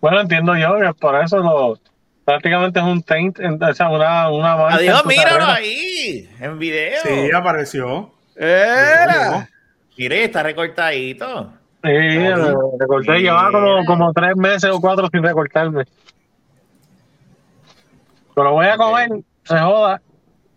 [0.00, 1.78] Bueno, entiendo yo que por eso lo,
[2.24, 5.54] prácticamente es un taint, en- o sea, una, una mancha Adiós, míralo carrera.
[5.54, 7.00] ahí, en video.
[7.02, 8.12] Sí, apareció.
[8.36, 9.48] Era.
[9.98, 11.52] Mire, está recortadito.
[11.84, 12.18] Sí,
[12.80, 13.22] recorté, Sí.
[13.22, 15.84] llevaba como, como tres meses o cuatro sin recortarme.
[18.34, 19.10] Pero voy a comer,
[19.44, 20.00] se joda.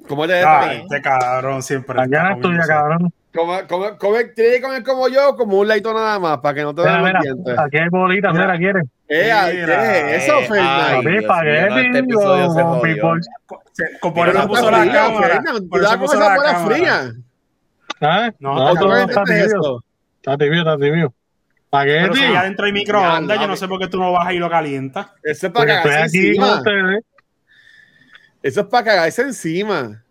[0.07, 1.95] ¿Cómo te Ah, este cabrón siempre.
[1.95, 2.69] Mañana está es tuya, comiéndose.
[2.69, 3.13] cabrón.
[3.35, 6.73] Come, come, come, que comer como yo, como un leito nada más, para que no
[6.73, 7.59] te Mira, den los mira, dientes.
[7.59, 8.45] aquí hay bolitas, Mira.
[8.45, 8.83] mira, ¿quieres?
[9.09, 9.77] Eh, ay, Mira.
[9.79, 11.09] ¿Qué es eso, Eh, Fernando?
[11.09, 12.81] ay, espagueti, no, jodió.
[12.81, 13.21] people.
[14.01, 15.43] Por eso no puso la fría, cámara.
[15.69, 17.11] Con esa bola fría.
[18.01, 18.31] ¿Ah?
[18.39, 18.69] No, No,
[19.03, 19.23] está
[20.23, 20.37] está
[21.69, 21.83] tibio.
[21.83, 22.17] Pero Espagueti.
[22.19, 24.37] si allá adentro hay microondas, Ya, yo no sé por qué tú no vas y
[24.37, 25.07] lo calientas.
[25.23, 26.57] Eso es Porque para estoy cagarse aquí con encima.
[26.57, 27.03] ustedes.
[28.43, 30.03] Eso es para cagarse encima.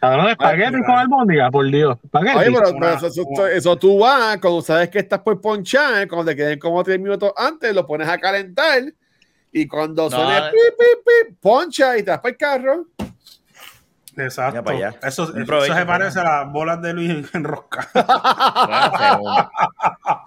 [0.00, 0.86] Cabrón, espagueti mira.
[0.86, 1.98] con albóndiga, por Dios.
[2.02, 2.36] Espagueti.
[2.38, 5.40] Oye, pero, Una- pero eso, eso- una- eso tú vas, cuando sabes que estás por
[5.40, 8.82] ponchar, cuando te queden como tres minutos antes, lo pones a calentar
[9.52, 12.86] y cuando No, suene pip, pip, pip, poncha y te vas para el carro.
[14.16, 14.54] Exacto.
[14.56, 14.94] Ya para allá.
[15.02, 17.88] Eso, Un eso provecho, se parece a las bolas de Luis en rosca.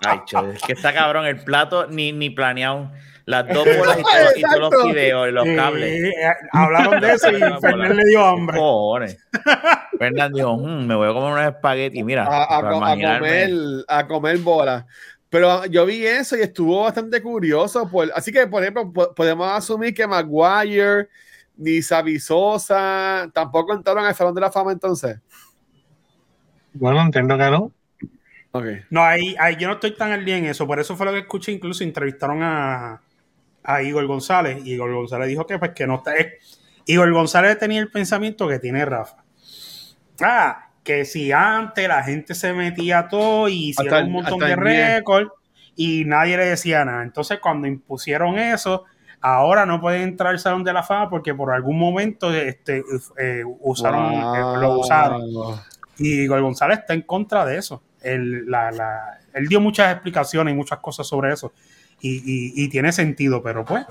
[0.05, 2.91] Ay, cho, es que está cabrón el plato ni, ni planeado.
[3.25, 6.03] Las dos bolas y, todo- y todos los videos y los cables.
[6.03, 6.13] eh,
[6.51, 8.57] hablaron de eso y Fernández le dio hambre.
[8.57, 9.17] Cojones.
[9.97, 12.03] Fernando dijo, "Mm, me voy a comer unos espaguetis.
[12.03, 13.49] Mira, a, a a comer,
[13.87, 14.83] a comer bolas.
[15.29, 17.89] Pero yo vi eso y estuvo bastante curioso.
[17.89, 21.07] Por, así que, por ejemplo, po- podemos asumir que Maguire
[21.63, 25.19] ni Savisosa tampoco entraron al Salón de la Fama entonces.
[26.73, 27.71] Bueno, entiendo que no.
[28.51, 28.65] Ok.
[28.89, 30.67] No, ahí, ahí yo no estoy tan al día en eso.
[30.67, 31.51] Por eso fue lo que escuché.
[31.51, 33.01] Incluso entrevistaron a,
[33.63, 34.59] a Igor González.
[34.63, 36.15] Y Igor González dijo que pues que no está.
[36.15, 36.37] eh,
[36.85, 39.23] Igor González tenía el pensamiento que tiene Rafa.
[40.21, 45.31] Ah, que si antes la gente se metía todo y hicieron un montón de récords
[45.75, 47.03] y nadie le decía nada.
[47.03, 48.85] Entonces, cuando impusieron eso,
[49.23, 52.83] ahora no pueden entrar al Salón de la Fama porque por algún momento este,
[53.17, 55.33] eh, usaron, eh, lo usaron.
[55.33, 55.59] Wow.
[55.97, 57.81] Y Igor González está en contra de eso.
[58.01, 61.53] Él, la- la- él dio muchas explicaciones y muchas cosas sobre eso.
[62.01, 63.85] Y, y- y tiene sentido, pero pues,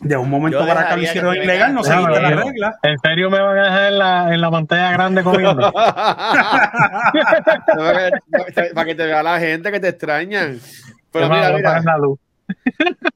[0.00, 2.78] de un momento Yo para acá lo hicieron se ilegal, no seguiste la regla.
[2.82, 5.72] ¿En serio me van a dejar en la, en la pantalla grande comiendo?
[8.74, 10.58] para, que, te vea la gente que te extrañan.
[11.12, 12.18] Pero mira, mira, la luz.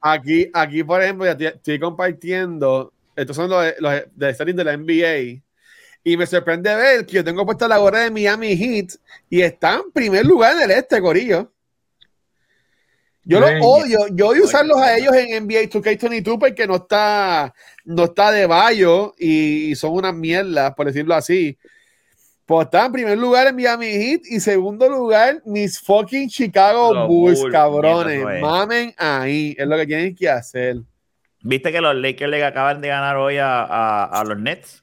[0.01, 2.93] Aquí, aquí, por ejemplo, ya estoy compartiendo.
[3.15, 5.41] Estos son los, los de series de la NBA.
[6.03, 8.95] Y me sorprende ver que yo tengo puesta la gorra de Miami Heat
[9.29, 11.51] y está en primer lugar en el este, Corillo.
[13.23, 17.53] Yo los odio, yo odio usarlos a ellos en NBA 2K22 porque no está,
[17.85, 21.55] no está de Bayo y son unas mierdas, por decirlo así.
[22.49, 27.07] Pues está en primer lugar en Miami Heat y segundo lugar mis fucking Chicago Los
[27.07, 28.41] Bulls, Bulls, cabrones.
[28.41, 30.77] Mamen ahí, es lo que tienen que hacer.
[31.43, 34.81] ¿Viste que los Lakers le acaban de ganar hoy a, a- a los Nets?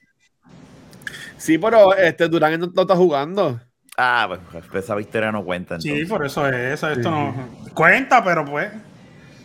[1.35, 3.59] Sí, pero este Durán no, no está jugando.
[3.97, 5.77] Ah, pues, esa victoria no cuenta.
[5.81, 6.89] Sí, por eso es eso.
[6.89, 8.71] Esto no cuenta, pero pues.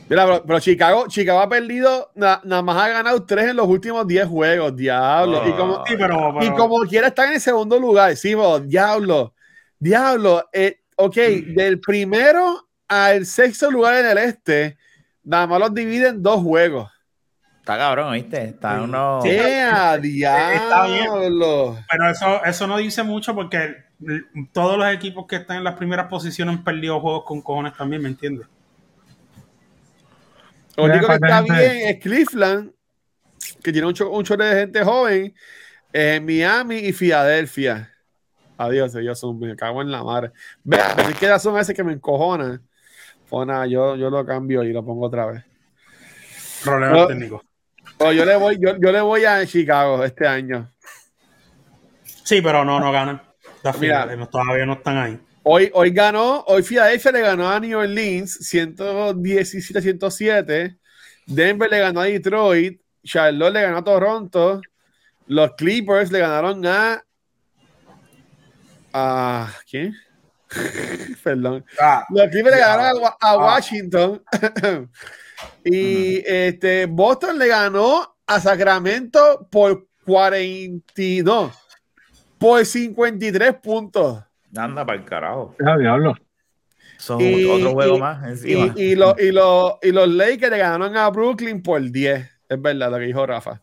[0.08, 3.66] Mira, pero, pero Chicago, Chicago ha perdido, na- nada más ha ganado tres en los
[3.66, 5.42] últimos 10 juegos, diablo.
[5.48, 6.34] y, como, Sí, pero.
[6.36, 9.34] y pero- como quiera estar en el segundo lugar, sí, pero, diablo,
[9.78, 10.48] diablo.
[10.52, 11.14] eh, ok,
[11.56, 14.76] del primero al sexto lugar en el este,
[15.24, 16.90] nada más los dividen dos juegos.
[17.60, 18.42] Está cabrón, ¿viste?
[18.44, 18.80] Está Sí.
[18.82, 19.20] uno.
[19.22, 19.28] Sí.
[19.30, 21.04] ¡Ea, está bien.
[21.04, 21.78] diablo!
[21.90, 23.76] Pero eso, eso no dice mucho porque
[24.52, 28.02] todos los equipos que están en las primeras posiciones han perdido juegos con cojones también,
[28.02, 28.48] ¿me entiendes?
[30.76, 32.72] Lo único que está bien es Cleveland,
[33.62, 35.34] que tiene un, cho- un chorro de gente joven,
[35.92, 37.90] eh, Miami y Filadelfia.
[38.56, 40.30] Adiós, ellos son, me cago en la madre.
[40.64, 42.60] Ve, así que son ese que me encojona.
[43.28, 45.44] Pues nada, yo, yo lo cambio y lo pongo otra vez.
[46.62, 47.06] Problemas No.
[47.06, 47.42] técnicos.
[47.98, 50.70] Oh, yo, le voy, yo, yo le voy a Chicago este año.
[52.24, 53.20] Sí, pero no, no ganan.
[53.62, 53.72] Mira.
[53.72, 55.20] finales, no, todavía no están ahí.
[55.44, 60.78] Hoy, hoy ganó, hoy Philadelphia le ganó a New Orleans 117-107.
[61.26, 62.80] Denver le ganó a Detroit.
[63.04, 64.60] Charlotte le ganó a Toronto.
[65.26, 67.04] Los Clippers le ganaron a.
[68.92, 69.96] ¿A quién?
[71.24, 71.64] Perdón.
[71.80, 73.36] Ah, Los Clippers le ganaron a Ah.
[73.36, 74.22] Washington.
[75.64, 81.52] y este, Boston le ganó a Sacramento por 42.
[82.38, 84.22] Por 53 puntos.
[84.56, 85.54] Anda para el carajo.
[85.64, 86.14] Ya, diablo.
[86.98, 88.74] Son Y- otro juego y- más encima.
[88.76, 92.30] Y, y, lo- y, lo- y los Lakers le ganaron a Brooklyn por 10.
[92.48, 93.62] Es verdad lo que dijo Rafa.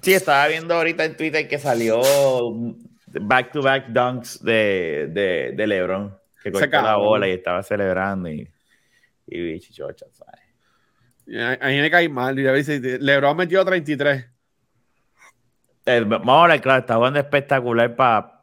[0.00, 2.00] Sí, estaba viendo ahorita en Twitter que salió
[3.20, 8.28] back to back dunks de, de, de LeBron, que cortó la bola y estaba celebrando
[8.30, 8.48] y,
[9.26, 11.58] y bichichocha, ¿sabes?
[11.60, 12.38] A, mí me cae mal.
[12.38, 14.26] y a veces LeBron metió 33.
[15.86, 18.35] El, vamos a claro, está jugando espectacular para.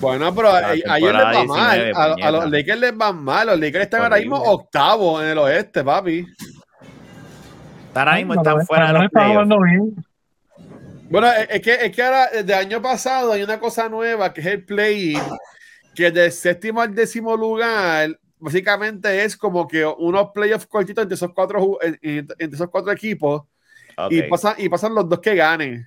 [0.00, 1.80] Bueno, pero a, ellos les va mal.
[1.80, 2.50] 19, A, a los.
[2.50, 3.46] Lakers les van mal.
[3.46, 6.26] Los Lakers están ahora mismo octavos en el oeste, papi.
[7.94, 9.48] Ahora mismo están no- fuera de los playoffs.
[11.08, 14.40] Bueno, es, que, es que ahora, desde el año pasado, hay una cosa nueva que
[14.40, 15.16] es el play
[15.94, 21.32] que del séptimo al décimo lugar, básicamente es como que unos playoffs cortitos entre esos
[21.32, 23.44] cuatro, entre esos cuatro equipos
[24.10, 25.86] y, pasan, y pasan los dos que ganen.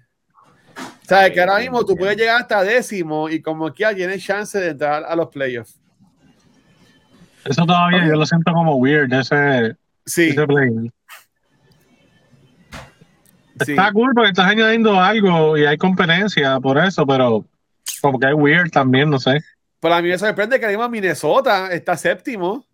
[0.80, 4.24] O sea, que ahora entiendo, mismo tú puedes llegar hasta décimo y como quiera tienes
[4.24, 5.80] chance de entrar a los playoffs.
[7.46, 9.76] Eso todavía yo lo siento como weird, ese,
[10.06, 10.92] Sí, ese play.
[13.66, 13.72] sí.
[13.72, 17.46] Está cool porque estás añadiendo algo y hay competencia por eso, pero
[18.02, 19.42] como que es weird también, no sé.
[19.80, 22.66] Pero a mí me sorprende que mismo Minnesota está séptimo.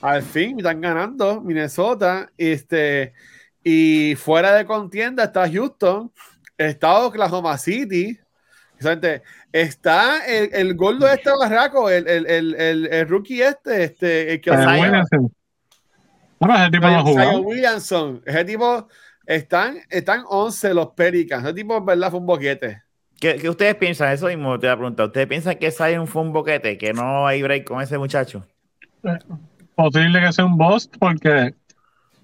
[0.00, 2.30] Al fin están ganando Minnesota.
[2.36, 3.12] Este,
[3.62, 6.10] y fuera de contienda está Houston,
[6.66, 8.18] está Oklahoma City.
[8.76, 9.22] Exactamente.
[9.52, 14.32] Está el, el gordo de este barraco, el, el, el, el, el rookie este, este,
[14.32, 14.66] el que ese
[16.70, 17.40] tipo no jugado.
[17.40, 18.22] Williamson.
[18.26, 18.88] Ese tipo
[19.26, 21.44] están, están 11 los Pelicans.
[21.44, 22.82] Ese tipo, en verdad, fue un boquete.
[23.20, 24.12] ¿Qué, qué ustedes piensan?
[24.12, 25.06] Eso mismo te voy a preguntar.
[25.06, 26.76] ¿Ustedes piensan que Zion fue un boquete?
[26.76, 28.44] ¿Que no hay break con ese muchacho?
[29.76, 31.54] Posible que sea un bust porque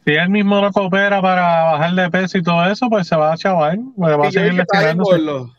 [0.08, 3.34] si él mismo no coopera para bajar de peso y todo eso, pues se va
[3.34, 3.78] a chaval.
[3.94, 4.64] pues va a yo seguir
[4.96, 5.54] gordo.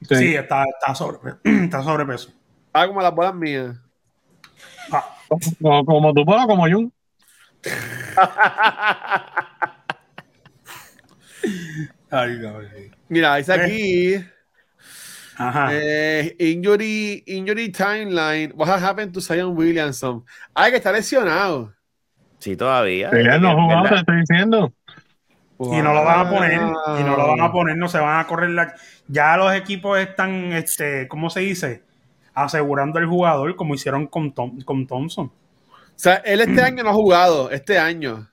[0.00, 0.16] Sí.
[0.16, 2.32] sí, está, está, sobre, está sobrepeso.
[2.72, 3.76] Ah, como las bolas mías.
[4.90, 6.92] Ah, Como, como tú, pero como Jun.
[12.10, 12.68] ay, cabrón.
[13.08, 14.24] Mira, dice aquí.
[15.36, 15.68] Ajá.
[15.70, 18.52] Eh, injury, injury timeline.
[18.56, 20.24] What has happened to Zion Williamson?
[20.52, 21.72] Ay, que está lesionado.
[22.42, 23.08] Sí, todavía.
[23.10, 24.72] Sí, él no ha jugado, te estoy diciendo.
[25.60, 28.18] Y no lo van a poner, y no lo van a poner, no se van
[28.18, 28.74] a correr la...
[29.06, 31.84] Ya los equipos están, este, ¿cómo se dice?
[32.34, 35.26] Asegurando el jugador como hicieron con, Tom- con Thompson.
[35.26, 35.32] O
[35.94, 38.28] sea, él este año no ha jugado, este año.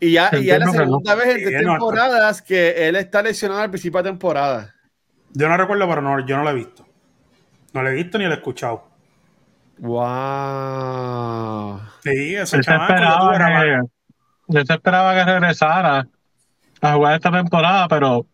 [0.00, 0.72] Y ya, y ya es la no.
[0.72, 4.74] segunda vez en Sí, tres no, temporadas que él está lesionado al principio de temporada.
[5.34, 6.86] Yo no recuerdo, pero no, yo no lo he visto.
[7.74, 8.88] No lo he visto ni lo he escuchado.
[9.78, 10.02] Wow.
[12.02, 13.74] Sí, ese chamaco, yo esperaba que,
[14.58, 16.06] él se esperaba que regresara
[16.80, 18.26] a jugar esta temporada, pero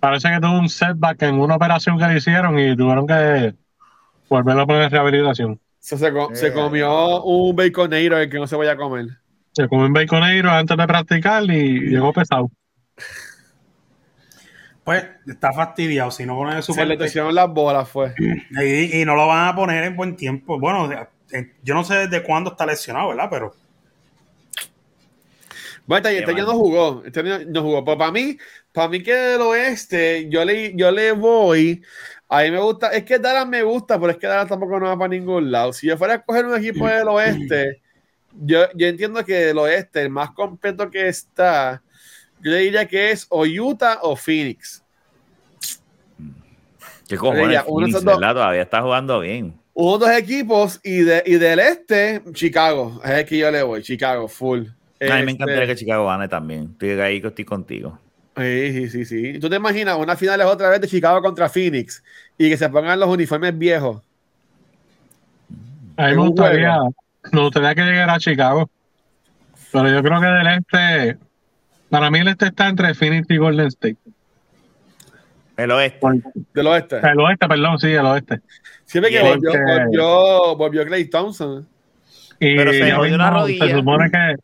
[0.00, 3.54] parece que tuvo un setback en una operación que le hicieron y tuvieron que
[4.28, 5.60] volverlo a poner en rehabilitación.
[5.80, 9.06] So, se, Eh, comió un baconator que no se vaya a comer.
[9.52, 12.50] Se comió un baconero antes de practicar y llegó pesado.
[14.84, 18.14] Pues está fastidiado, si no pone su Se le torcieron las bolas, fue.
[18.62, 20.60] y, y no lo van a poner en buen tiempo.
[20.60, 20.92] Bueno,
[21.32, 23.28] eh, yo no sé desde cuándo está lesionado, ¿verdad?
[23.30, 23.54] Pero
[25.86, 27.02] Bueno, este, este año no jugó.
[27.06, 27.84] Este año no jugó.
[27.84, 28.36] Pero para mí,
[28.72, 31.82] para mí que del oeste, yo le, yo le voy.
[32.28, 34.86] A mí me gusta, es que Dallas me gusta, pero es que Dallas tampoco no
[34.86, 35.72] va para ningún lado.
[35.72, 37.80] Si yo fuera a coger un equipo del oeste,
[38.32, 41.82] yo, yo entiendo que del oeste, el más completo que está,
[42.44, 44.84] yo le diría que es o Utah o Phoenix.
[47.08, 47.62] ¿Qué cojones?
[47.62, 48.04] Phoenix, dos.
[48.04, 48.34] ¿verdad?
[48.34, 49.54] Todavía está jugando bien.
[49.72, 53.00] Uno de dos equipos y, de, y del este, Chicago.
[53.02, 54.60] Es el que yo le voy, Chicago, full.
[54.60, 56.68] A mí me Este, encantaría que Chicago gane también.
[56.72, 57.98] Estoy ahí que estoy contigo.
[58.36, 59.38] Sí, sí, sí, sí.
[59.38, 62.02] ¿Tú te imaginas una final es otra vez de Chicago contra Phoenix
[62.36, 64.02] y que se pongan los uniformes viejos?
[65.96, 66.76] A mí me gustaría,
[67.32, 68.68] me gustaría que llegara a Chicago.
[69.72, 71.18] Pero yo creo que del este,
[71.94, 73.96] para mí el este está entre Phoenix y Golden State.
[75.56, 75.98] El oeste.
[76.00, 76.16] Por-
[76.52, 76.96] Del oeste.
[76.98, 78.40] el oeste, perdón, sí, el oeste.
[78.84, 81.68] Siempre que el volvió, este- volvió, volvió Clay Thompson.
[82.40, 83.66] Y Pero se jodió una rodilla.
[83.68, 84.34] Se supone que,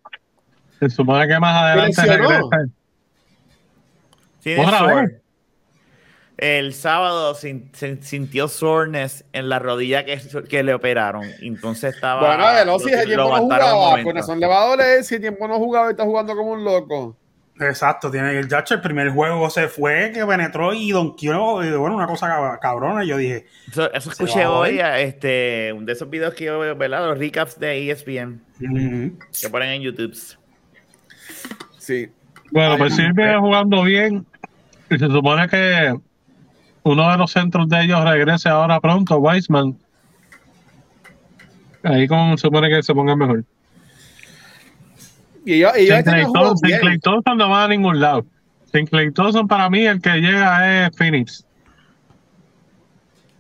[0.78, 2.68] se supone que más adelante regresa.
[4.42, 5.12] Tiene ¿Otra vez?
[6.38, 11.24] El sábado sin- se sintió soreness en la rodilla que, que le operaron.
[11.42, 12.20] Entonces estaba.
[12.26, 14.02] Bueno, Veloci ese lo tiempo no jugaba.
[14.04, 15.04] Con razón le va a doler.
[15.04, 17.16] Si tiempo no jugaba y está jugando como un loco.
[17.60, 21.94] Exacto, tiene el Yacho, el primer juego se fue, que penetró y donkeó, y bueno,
[21.94, 26.32] una cosa cab- cabrona, yo dije, Eso, escuché hoy, a, este, un de esos videos
[26.32, 27.06] que yo veo, ¿verdad?
[27.08, 29.08] Los recaps de ESPN "Mm".
[29.40, 30.14] que ponen en YouTube.
[31.78, 32.08] Sí.
[32.50, 34.24] Bueno, pues viene jugando bien.
[34.90, 35.94] Y se supone que
[36.82, 39.76] uno de los centros de ellos regrese ahora pronto, Weisman.
[41.82, 43.44] Ahí como se supone que se ponga mejor.
[45.50, 48.24] Y ellos, ellos Sin este Thompson- Thompson no va a ningún lado.
[48.72, 51.44] Sin Clay Thompson, para mí el que llega es Phoenix.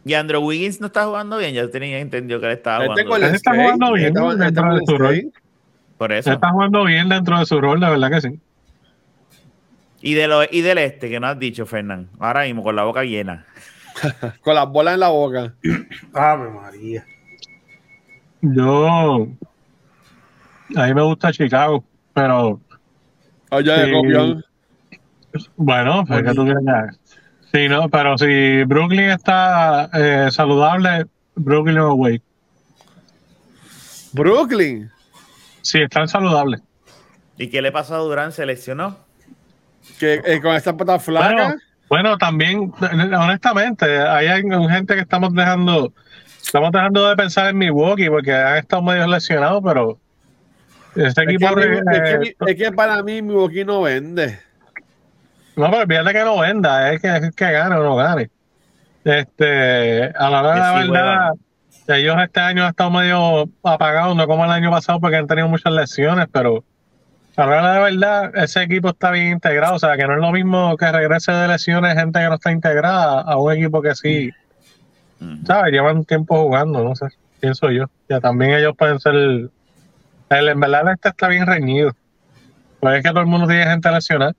[0.04, 1.54] Y Andrew Wiggins no está jugando bien.
[1.54, 3.28] Yo tenía entendido que él estaba jugando bien.
[3.28, 5.32] Él está jugando bien, está- está dentro de su rol.
[5.98, 6.32] Por Él eso.
[6.32, 8.40] está jugando bien dentro de su rol, de verdad que sí.
[10.02, 12.08] Y, de lo, y del este, que no has dicho, Fernán.
[12.18, 13.46] Ahora mismo, con la boca llena.
[14.40, 15.54] Con las bolas en la boca.
[16.14, 17.04] Ave María.
[18.40, 19.28] Yo.
[20.76, 22.60] A mí me gusta Chicago, pero
[23.50, 23.80] Oye, Sí.
[23.82, 24.44] de copión.
[25.56, 27.00] bueno, pues que tú quieres?
[27.52, 32.22] Sí, no, pero si Brooklyn está eh, saludable, Brooklyn o Wade.
[34.12, 34.90] Brooklyn.
[35.62, 36.60] Si están saludables.
[37.36, 38.32] ¿Y qué le pasó a Durán?
[38.32, 38.96] ¿Se lesionó?
[39.98, 41.26] Que eh, con esta pata flaca.
[41.34, 41.54] Bueno,
[41.88, 45.92] bueno, también, honestamente, hay hay gente que estamos dejando,
[46.42, 49.98] estamos dejando de pensar en Milwaukee porque han estado medio lesionados, pero
[50.96, 51.56] este es, que, equipo.
[51.56, 54.38] mí- eh, es que mi- es que para mí Milwaukee no vende.
[55.56, 58.30] No, pero fíjate que no venda, es que, es que gane o no gane.
[59.04, 61.30] Este, a la hora de la sí, verdad,
[61.88, 65.48] ellos este año han estado medio apagados, no como el año pasado porque han tenido
[65.48, 66.62] muchas lesiones, pero
[67.36, 70.14] a la hora de la verdad, ese equipo está bien integrado, o sea, que no
[70.14, 73.82] es lo mismo que regrese de lesiones gente que no está integrada a un equipo
[73.82, 74.30] que sí,
[75.22, 75.44] Mm.
[75.44, 75.72] ¿sabes?
[75.72, 77.06] Llevan tiempo jugando, no sé,
[77.40, 77.84] pienso yo.
[78.08, 79.50] Ya también ellos pueden ser,
[80.30, 81.92] en verdad este está bien reñido.
[82.78, 84.34] Pues es que todo el mundo tiene gente lesionada.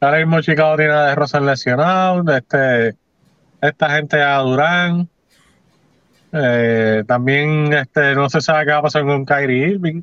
[0.00, 2.96] Ahora mismo Chicago tiene a de Rosa lesionado, este,
[3.60, 5.08] esta gente a Durán.
[6.32, 10.02] Eh, también este, no se sabe qué va a pasar con Kyrie Irving.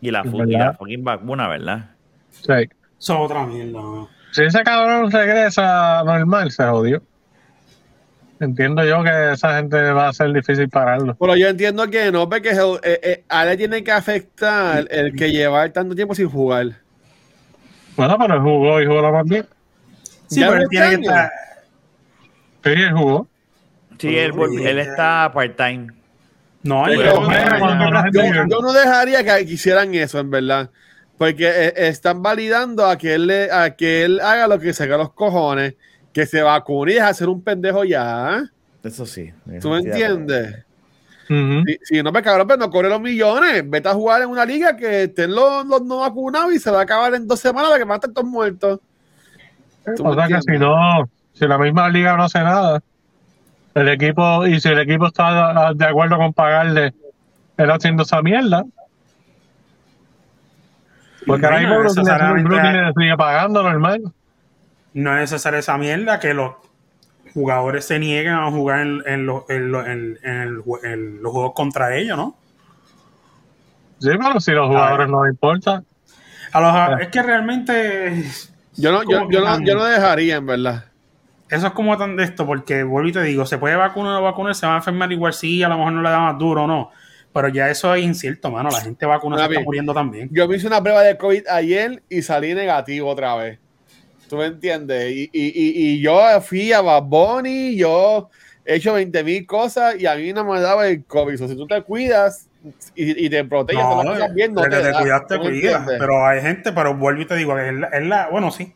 [0.00, 1.90] Y la, y la fucking vacuna, ¿verdad?
[2.30, 2.52] Sí.
[2.52, 2.68] Eso
[2.98, 3.80] es otra mierda.
[4.32, 7.02] Si ese cabrón regresa normal, se jodió.
[8.42, 11.14] Entiendo yo que esa gente va a ser difícil pararlo.
[11.14, 15.30] Pero yo entiendo que no, porque eh, eh, a él tiene que afectar el que
[15.30, 16.72] llevar tanto tiempo sin jugar.
[17.96, 19.46] Bueno, pero él jugó y jugó lo más bien.
[20.26, 21.30] Sí, Ya pero él tiene que estar.
[22.64, 23.28] Sí, él jugó.
[23.98, 24.32] Sí, él,
[24.66, 25.88] él está part-time.
[26.64, 30.70] No, la yo- yo no dejaría que hicieran eso, en verdad.
[31.16, 34.82] Porque eh, están validando a que, él, le- a que él haga lo que se
[34.82, 35.74] haga los cojones,
[36.12, 38.44] que se vacune y deja de ser un pendejo ya.
[38.82, 39.32] Eso sí.
[39.60, 40.64] ¿Tú me entiendes?
[41.28, 43.68] Si, si no me cabrón, pero no cobre los millones.
[43.68, 46.80] Vete a jugar en una liga que estén los, los no vacunados y se va
[46.80, 48.80] a acabar en dos semanas de que van a estar todos muertos.
[49.96, 52.82] ¿Tú O sea que si no, si la misma liga no hace nada,
[53.74, 56.92] el equipo, y si el equipo está de acuerdo con pagarle,
[57.56, 58.64] él haciendo esa mierda.
[61.26, 61.76] Porque ahora mismo
[62.42, 64.02] Brooklyn le sigue pagando normal.
[64.94, 66.54] No es necesaria esa mierda que los
[67.34, 70.40] jugadores se nieguen a jugar en, en los- en los- en- en
[70.84, 72.36] el los juegos contra ellos, ¿no?
[73.98, 75.82] Sí, pero si los jugadores no les importa.
[76.52, 78.24] A los, es que realmente
[78.76, 80.84] Yo no, yo, no, yo no dejaría, en verdad.
[81.48, 84.14] eso es como tan de esto, porque vuelvo y te digo, se puede vacunar o
[84.16, 86.38] no vacunar, se va a enfermar igual sí, a lo mejor no le da más
[86.38, 86.90] duro o no.
[87.32, 88.70] Pero ya eso es incierto, mano.
[88.70, 90.28] La gente vacuna se está muriendo también.
[90.32, 93.58] Yo me hice una prueba de COVID ayer y salí negativo otra vez.
[94.32, 95.12] ¿Tú me entiendes?
[95.12, 98.30] Y, y, y, y yo fui a Bad Bunny, yo
[98.64, 101.34] he hecho 20 mil cosas y a mí no me daba el COVID.
[101.34, 102.48] O sea, si tú te cuidas
[102.94, 105.98] y, y te proteges, No, las cosas bien, no te te cuidas, te.
[105.98, 108.72] Pero hay gente, pero vuelvo y te digo, es la, es la- bueno, sí,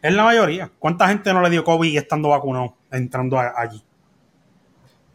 [0.00, 0.70] es la mayoría.
[0.78, 3.82] ¿Cuánta gente no le dio COVID estando vacunado, entrando a- allí?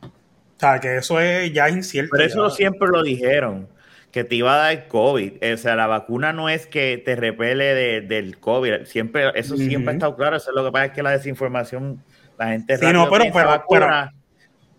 [0.03, 2.09] O sea, que eso es ya incierto.
[2.11, 2.53] Pero eso ya.
[2.53, 3.69] siempre lo dijeron,
[4.11, 5.33] que te iba a dar COVID.
[5.53, 8.85] O sea, la vacuna no es que te repele de- del COVID.
[8.85, 10.37] Siempre, eso siempre ha estado claro.
[10.37, 12.03] Eso es lo que pasa es que la desinformación,
[12.37, 14.13] la gente Sí, no, pero- pero- vacuna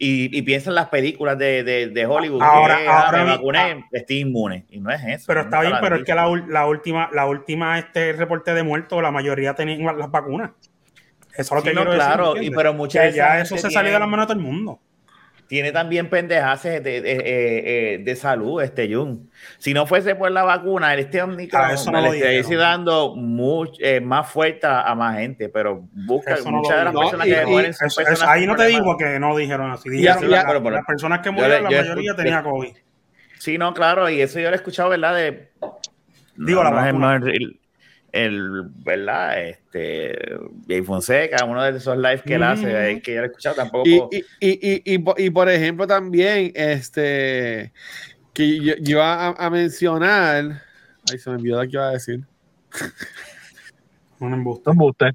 [0.03, 2.43] y, y piensa en las películas de, de, de Hollywood.
[2.43, 4.65] Ahora- que, ah, ahora me vi- vacuné, estoy inmune.
[4.71, 5.25] Y no es eso.
[5.27, 6.27] Pero está bien, pero es que la,
[6.67, 10.51] última, la última este reporte de muertos, la mayoría tenían las vacunas.
[11.37, 12.51] Eso es lo Sí, que no, quiero decir, claro, ¿entiendes?
[12.53, 14.41] y pero mucha Que de esa ya eso se salió de las manos de todo
[14.41, 14.81] el mundo.
[15.51, 19.29] Tiene también pendejaces de, de, eh, eh, de salud, este Jun.
[19.59, 24.31] Si no fuese por la vacuna, este Omicron no le estaría dando much- eh, más
[24.31, 27.87] fuerte a más gente, pero busca Eso muchas de las personas que y- mueren son
[27.89, 29.91] Eso- personas eso- ahí no te digo que no dijeron así.
[29.91, 32.77] Dijeron ya, pero las personas que murieron, la yo mayoría tenía COVID.
[33.41, 35.17] Sí, no, claro, y eso yo lo he escuchado, ¿verdad?
[35.17, 35.51] De,
[36.37, 37.21] Digo, la vacuna.
[38.13, 39.43] El, ¿verdad?
[39.49, 40.17] Este,
[40.69, 43.57] Jay Fonseca, uno de esos lives que él hace, eh, que yo lo he escuchado
[43.57, 43.89] tampoco.
[43.89, 47.73] Y, y, y, y, y, po- y, por ejemplo también, este,
[48.35, 50.63] que yo, yo iba a, a mencionar,
[51.11, 52.21] ay, se me olvidó lo que iba a decir.
[54.19, 54.65] Un embuste.
[54.67, 55.13] No embuste.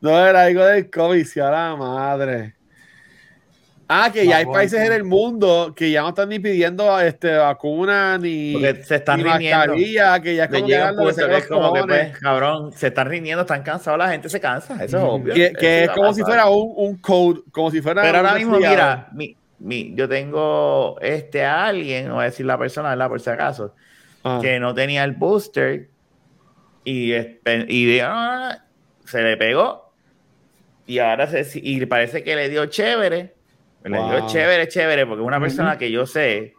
[0.00, 2.55] No, era algo del COVID, sí, a la madre.
[3.88, 7.36] Ah, que ya hay países en el mundo que ya no están ni pidiendo este,
[7.36, 11.26] vacuna ni, porque se están ni mascarilla, que ya es como que llega punto se
[11.28, 14.74] que es como que, pues, cabrón, se están rindiendo, están cansados, la gente se cansa,
[14.82, 15.34] eso es obvio.
[15.34, 19.08] que, es como si fuera un, un code, como si fuera Pero ahora mismo, mira,
[19.12, 23.08] mi, mi- yo tengo este a alguien, no voy a decir la persona, ¿verdad?
[23.08, 23.72] Por si acaso,
[24.24, 24.40] Ah.
[24.42, 25.88] que no tenía el booster
[26.82, 28.54] y, espe- y digo, "No, no, no",
[29.04, 29.92] se le pegó
[30.88, 33.35] y ahora se, y parece que le dio chévere,
[33.88, 34.26] le dio Wow.
[34.26, 36.54] chévere, chévere, porque es una persona que yo sé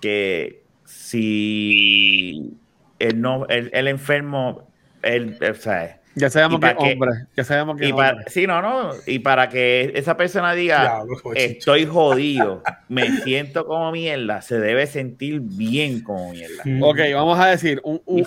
[0.00, 2.58] que si
[2.98, 4.72] él no, el, el enfermo,
[5.02, 6.92] él, o sea, Ya sabemos ¿Y que qué?
[6.92, 7.10] hombre.
[7.36, 8.24] Ya sabemos que y es para, hombre.
[8.28, 13.90] sí, no, no, y para que esa persona diga, Diablo, estoy jodido, me siento como
[13.92, 16.62] mierda, se debe sentir bien como mierda.
[16.64, 16.82] Mm.
[16.82, 18.26] Ok, vamos a decir un, un,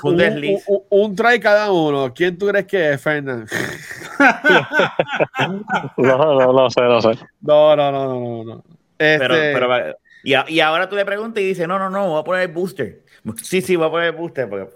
[0.90, 2.14] un try cada uno.
[2.14, 3.46] ¿Quién tú crees que es, Fernán?
[5.98, 7.10] No, no, no sé, no sé.
[7.42, 8.44] No, no, no, no, no.
[8.44, 8.64] no.
[8.98, 9.20] Este,
[9.54, 12.20] Pero, pero, y, a- y ahora tú le preguntas y dice, no, no, no, voy
[12.22, 13.02] a poner el booster.
[13.42, 14.72] Sí, sí, voy a poner el booster, porque,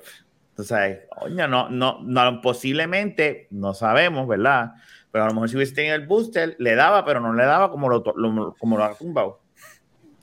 [0.64, 4.72] sabes, coño, no, no, no, posiblemente, no sabemos, ¿verdad?
[5.12, 7.70] Pero a lo mejor si hubiese tenido el booster, le daba, pero no le daba
[7.72, 8.04] como lo,
[8.58, 9.42] como lo ha tumbado.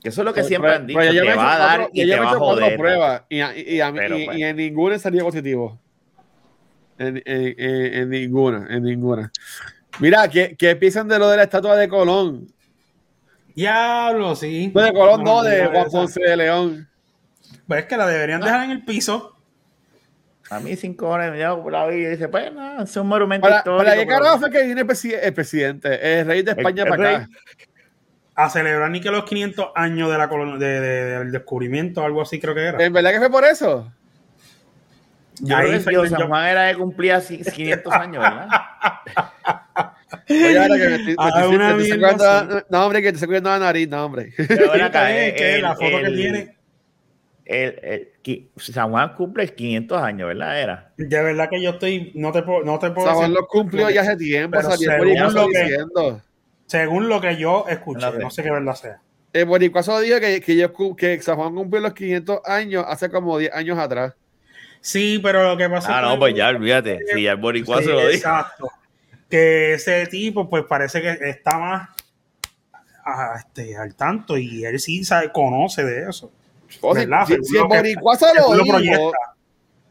[0.01, 2.07] Que eso es lo que siempre pero- han dicho, te va a dar y te
[2.07, 2.77] me he va a joder.
[2.77, 4.37] pruebas y, a- y, a mí- Pero, y- pues.
[4.37, 5.79] y en ninguna salió positivo.
[6.97, 9.31] En, en- en- en ninguna, en ninguna.
[9.99, 12.47] Mira, ¿qué, ¿qué piensan de lo de la estatua de Colón?
[13.55, 14.71] Diablo, sí.
[14.73, 15.65] No, de Colón, no, de.
[15.67, 16.89] Juan Ponce de León.
[17.67, 19.32] Pues es que la deberían dejar en el piso.
[20.49, 23.57] A mí cinco horas yo la vi y dice, pues nada, es un monumento ¿Para,
[23.59, 23.83] histórico.
[23.83, 26.19] para qué carajo fue que viene el, presi- el presidente?
[26.19, 27.29] El rey de España el para acá.
[28.35, 32.39] A celebrar ni que los 500 años de la de- de- del descubrimiento, algo así
[32.39, 32.83] creo que era.
[32.83, 33.91] ¿En verdad que fue por eso?
[35.39, 38.47] Yo Ahí creo que San Juan era de cumplía 500 años, ¿verdad?
[40.29, 43.09] Oye, ahora que me estoy, me estoy- una me estoy mierda sacando- No, hombre, que
[43.09, 44.33] te estoy cuidando la nariz, no, hombre.
[44.37, 46.57] Eh, la foto que el- tiene.
[47.45, 48.09] el-
[48.57, 50.59] San Juan cumple 500 años, ¿verdad?
[50.61, 50.91] Era.
[50.97, 53.47] De verdad que yo estoy, no te puedo, no te puedo San Juan decir- lo
[53.47, 56.21] cumplió ya hace tiempo, salió según lo que- diciendo.
[56.65, 58.41] Según lo que yo escuché, No sé.
[58.41, 58.99] qué verdad sea.
[59.33, 63.37] El boricuazo dijo que, que, yo que San Juan cumplió los 500 años hace como
[63.37, 64.13] 10 años atrás.
[64.79, 66.99] Sí, pero lo que pasa Ah, es no, que- pues ya, olvídate.
[67.13, 68.11] Si ya el boricuazo Sí, lo dijo.
[68.13, 68.69] Exacto.
[69.29, 71.89] Que ese tipo, pues parece que está más
[73.05, 76.31] ah, este, al tanto y él sí sabe, conoce de eso.
[77.01, 77.25] ¿Verdad?
[77.25, 79.17] si, el que- boricuazo según lo lo proyecta.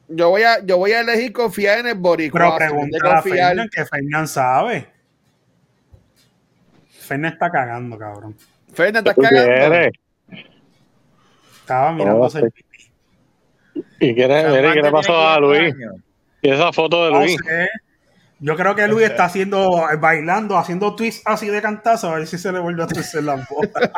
[0.08, 3.22] yo voy, a, yo voy a elegir confiar en el Pero vez de pregúntale a
[3.56, 4.88] Fernan, que Fernan sabe.
[6.88, 8.36] Fernan está cagando, cabrón.
[8.72, 9.50] Fernan, ¿estás ¿Tú cagando?
[9.50, 9.92] quieres?
[11.60, 12.92] Estaba mirándose el pipí.
[14.00, 14.14] ¿Y
[14.52, 15.74] ver Juan qué que le pasó a 500 Luis?
[15.74, 15.94] años.
[16.42, 17.36] ¿Y esa foto de No Luis?
[17.46, 17.68] sé.
[18.40, 22.36] Yo creo que Luis está haciendo, bailando, haciendo twists así de cantazo, a ver si
[22.38, 23.92] se le vuelve a torcer la boca.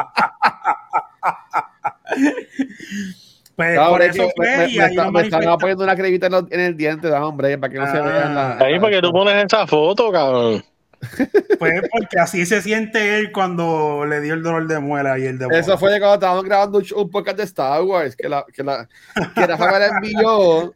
[3.57, 5.59] pues No, por hombre, eso fue me, me- y me ahí está- lo me están
[5.59, 8.03] poniendo una cremita en, los- en el diente, da, hombre, para que no se Ah.
[8.03, 8.59] vean la...
[8.59, 10.65] Ahí porque tú pones esa foto, cabrón.
[11.59, 15.39] Pues porque así se siente él cuando le dio el dolor de muela y el
[15.39, 18.63] de Eso fue de cuando estábamos grabando un, podcast de Star Wars, que la, que
[18.63, 18.89] la,
[19.35, 20.75] que la envió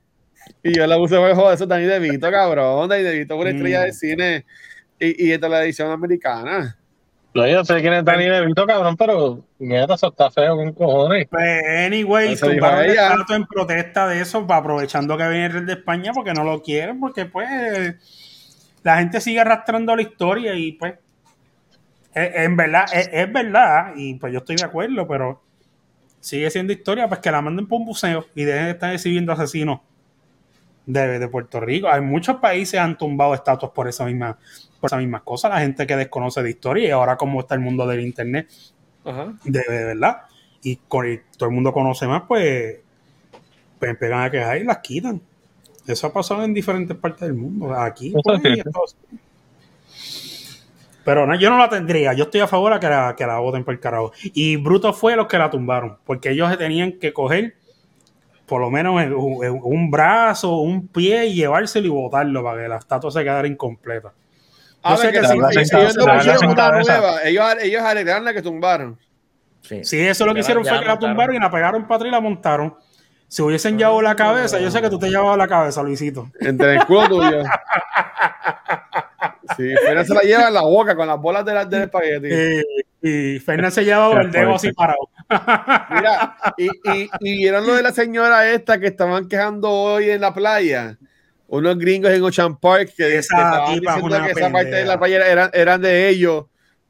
[0.63, 3.85] y yo la puse joder, eso Danny DeVito, cabrón, Danny DeVito una estrella Mm.
[3.85, 4.47] de cine
[5.01, 6.78] y, y de televisión americana.
[7.39, 11.27] No, yo sé quién es Dani DeVito, cabrón, pero mierda, eso está feo con cojones.
[11.31, 15.73] Pues, anyway, tumbaron el estatua en protesta de eso, aprovechando que viene el rey de
[15.75, 17.95] España, porque no lo quieren, porque pues
[18.83, 20.95] la gente sigue arrastrando la historia y pues
[22.15, 25.43] es- en verdad, es, es verdad, y pues yo estoy de acuerdo, pero
[26.21, 29.33] sigue siendo historia, pues que la manden por un museo y dejen de estar exhibiendo
[29.33, 29.81] asesinos
[30.89, 31.89] de, de Puerto Rico.
[31.89, 34.39] Hay muchos países han tumbado estatuas por esa misma,
[34.81, 37.61] por esas mismas cosas, la gente que desconoce de historia y ahora como está el
[37.61, 38.49] mundo del internet,
[39.05, 39.35] Ajá.
[39.45, 40.23] de, de verdad.
[40.63, 42.79] Y con todo el mundo conoce más, pues,
[43.79, 45.21] pues pegan a quejar y las quitan.
[45.87, 47.73] Eso ha pasado en diferentes partes del mundo.
[47.75, 48.41] Aquí, pues,
[51.05, 52.13] Pero no, yo no la tendría.
[52.15, 54.13] Yo estoy a favor de que la, que la voten por el carajo.
[54.23, 55.97] Y Bruto fue los que la tumbaron.
[56.05, 57.55] Porque ellos tenían que coger
[58.49, 62.77] por lo menos un, un brazo, un pie y llevárselo y botarlo para que la
[62.79, 64.13] estatua se quedara incompleta.
[64.83, 65.27] A Yo ver, que que
[65.77, 67.23] ellos no pusieron una nueva.
[67.25, 68.99] Ellos, ellos arreglaron la que tumbaron.
[69.63, 71.11] Sí, Sí, eso lo que hicieron fue que la montaron.
[71.11, 72.75] tumbaron y la pegaron para atrás y la montaron.
[73.27, 76.31] Si hubiesen llevado la cabeza, yo sé que tú te llevabas la cabeza, Luisito.
[76.41, 77.43] Entre el culo tuyo.
[79.59, 82.29] Sí, pero se la lleva en la boca con las bolas de la- del espagueti.
[82.31, 82.63] Eh,
[83.03, 84.99] y Fernández se llevaba el dedo así parado.
[85.91, 90.21] Mira, y, y, y vieron lo de la señora esta que estaban quejando hoy en
[90.21, 90.97] la playa.
[91.49, 95.27] Unos gringos en Ocean Park que, que estaban diciendo que esa parte de la playa
[95.27, 96.45] eran, eran de ellos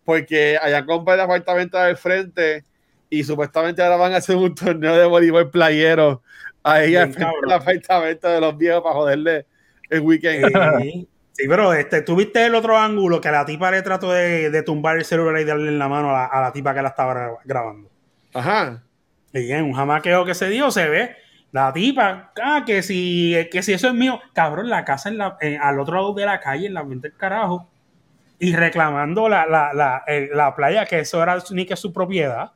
[0.04, 2.64] porque allá compran el apartamento del frente
[3.10, 6.22] y supuestamente ahora van a hacer un torneo de voleibol playero
[6.62, 9.46] ahí al frente del apartamento de los viejos para joderle
[9.90, 10.46] el weekend.
[10.80, 11.08] Sí,
[11.38, 14.62] sí, pero este, tú viste el otro ángulo que la tipa le trató de, de
[14.62, 16.88] tumbar el celular y darle en la mano a la, a la tipa que la
[16.88, 17.88] estaba gra- grabando.
[18.34, 18.82] Ajá.
[19.32, 21.16] Y en un jamaqueo que se dio, se ve
[21.52, 25.36] la tipa, ah, que si, que si eso es mío, cabrón, la casa en la,
[25.40, 27.68] en- al otro lado de la calle, en la mente del carajo,
[28.40, 32.52] y reclamando la, la, la, el- la playa, que eso era ni que su propiedad.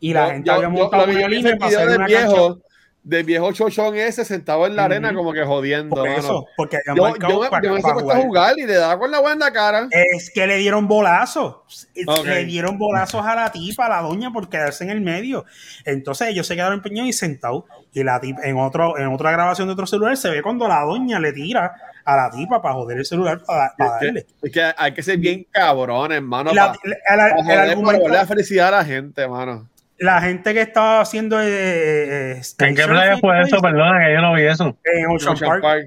[0.00, 2.54] Y la Yo- gente yo- había montado una yo vi línea para hacer una viejo,
[2.54, 2.66] cancha.
[3.02, 5.96] Del viejo chochón ese sentado en la arena como que jodiendo.
[5.96, 6.18] Por mano.
[6.20, 8.22] eso, porque Yo, marcado yo, me- para- yo me para jugar.
[8.22, 9.88] jugar y le daba con la buena en la cara.
[9.90, 11.86] Es que le dieron bolazos.
[12.24, 15.44] Le dieron bolazos a la tipa, a la doña, por quedarse en el medio.
[15.86, 17.64] Entonces ellos se quedaron empeñados y sentados.
[17.92, 20.80] Y la tipa, en, otro, en otra grabación de otro celular, se ve cuando la
[20.82, 21.74] doña le tira
[22.04, 24.24] a la tipa para joder el celular, para, para Es darle.
[24.40, 26.52] que, es que hay que ser bien cabrón, hermano.
[26.52, 27.28] La, para
[27.72, 29.68] el- la felicidad a la gente, hermano.
[30.00, 33.60] La gente que estaba haciendo eh, eh, ¿En sky qué playa surfing, fue eso?
[33.60, 34.76] Perdona que yo no vi eso.
[34.82, 35.62] En Ocean Ocean Park.
[35.62, 35.86] Park.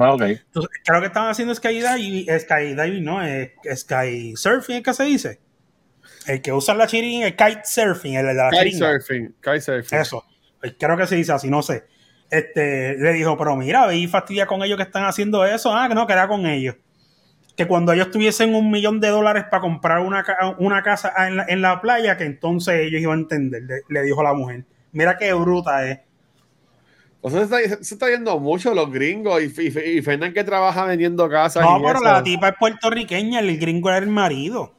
[0.00, 0.16] Ah.
[0.18, 5.40] Entonces, creo que estaban haciendo skydiving, skydiving no, eh, sky surfing, ¿es que se dice?
[6.26, 8.98] El que usa la chiringa, el kite surfing, el de la chiringa.
[8.98, 9.34] Kitesurfing.
[9.42, 9.98] Kitesurfing.
[9.98, 10.24] Eso.
[10.60, 11.84] Pues Creo que se dice así, no sé.
[12.30, 15.76] Este, le dijo, pero mira, ve y fastidia con ellos que están haciendo eso.
[15.76, 16.76] Ah, que no, que era con ellos.
[17.56, 20.24] Que cuando ellos tuviesen un millón de dólares para comprar una,
[20.58, 24.02] una casa en la, en la playa, que entonces ellos iban a entender, le, le
[24.02, 24.64] dijo la mujer.
[24.92, 26.00] Mira qué bruta es.
[27.20, 30.42] O sea, se está, se está yendo mucho los gringos y, y, y Fernan que
[30.44, 31.62] trabaja vendiendo casas.
[31.62, 32.04] No, y pero eso.
[32.04, 34.74] la tipa es puertorriqueña, el gringo era el marido.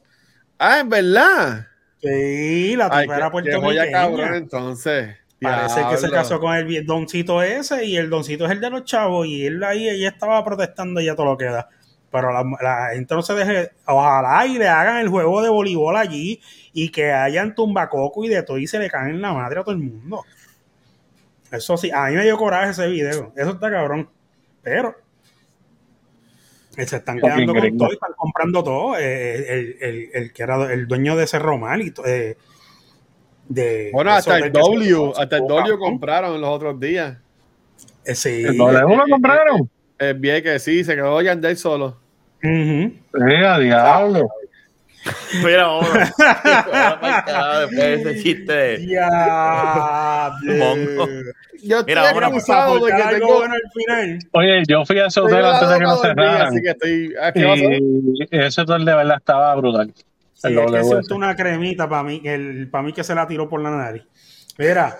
[0.58, 1.66] Ah, en verdad.
[2.02, 4.36] Sí, la tipa Ay, era cabrón, puertorriqueña.
[4.36, 5.16] entonces.
[5.40, 8.84] Parece que se casó con el doncito ese y el doncito es el de los
[8.84, 11.68] chavos y él ahí ella estaba protestando y ya todo lo queda.
[12.14, 15.96] Pero la, la gente no se deje, ojalá y le hagan el juego de voleibol
[15.96, 16.40] allí
[16.72, 19.64] y que hayan tumbacoco y de todo y se le caen en la madre a
[19.64, 20.22] todo el mundo.
[21.50, 23.32] Eso sí, a mí me dio coraje ese video.
[23.36, 24.08] Eso está cabrón.
[24.62, 24.94] Pero
[26.76, 27.78] eh, se están quedando con gringo.
[27.78, 28.96] todo y están comprando todo.
[28.96, 32.36] Eh, el, el- el que era el dueño de Cerro Mal y to- eh,
[33.48, 37.18] de Bueno, hasta el se- W, hasta el W compraron los otros días.
[38.04, 38.44] Eh, sí.
[38.44, 39.68] ¿El W lo compraron?
[39.98, 42.03] El bien que sí, se quedó Yandel solo.
[42.44, 42.92] Ujú.
[43.14, 44.28] Mira, diablo.
[45.44, 45.66] Mira,
[47.26, 50.52] carajo después de ese chiste de Diablo.
[50.54, 51.08] mongo.
[51.62, 53.34] Yo estoy Mira, acusado de que tengo.
[53.38, 54.18] bueno al final.
[54.32, 56.46] Oye, yo fui a ese hotel antes de que dormida, cerraran.
[56.48, 57.14] Así que estoy.
[57.20, 57.62] ah, ¿Qué pasó?
[57.64, 59.92] Y ese hotel de verdad estaba brutal.
[60.32, 63.26] Sí, El es que untó una cremita para mí, el, para mí que se la
[63.26, 64.04] tiró por la nariz.
[64.58, 64.96] Mira,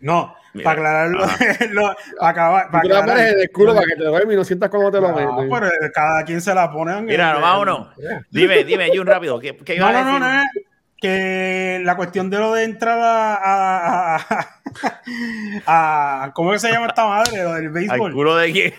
[0.00, 0.64] no, Mira.
[0.64, 0.78] para
[1.08, 1.18] aclararlo,
[1.72, 3.18] lo- para acabar, aclarar.
[3.18, 5.50] el culo para que te duermas y no sientas cómo te lo No, meten.
[5.50, 7.02] pero cada quien se la pone.
[7.02, 7.88] Mira, el- vámonos.
[8.30, 9.38] Dime, dime, Jun, rápido.
[9.40, 10.42] ¿Qué, qué No, no, no, no,
[11.00, 14.16] que la cuestión de lo de entrar a, a,
[15.66, 17.42] a- a- ¿cómo que se llama esta madre?
[17.42, 18.12] Lo del ¿Al béisbol.
[18.12, 18.74] culo de quién?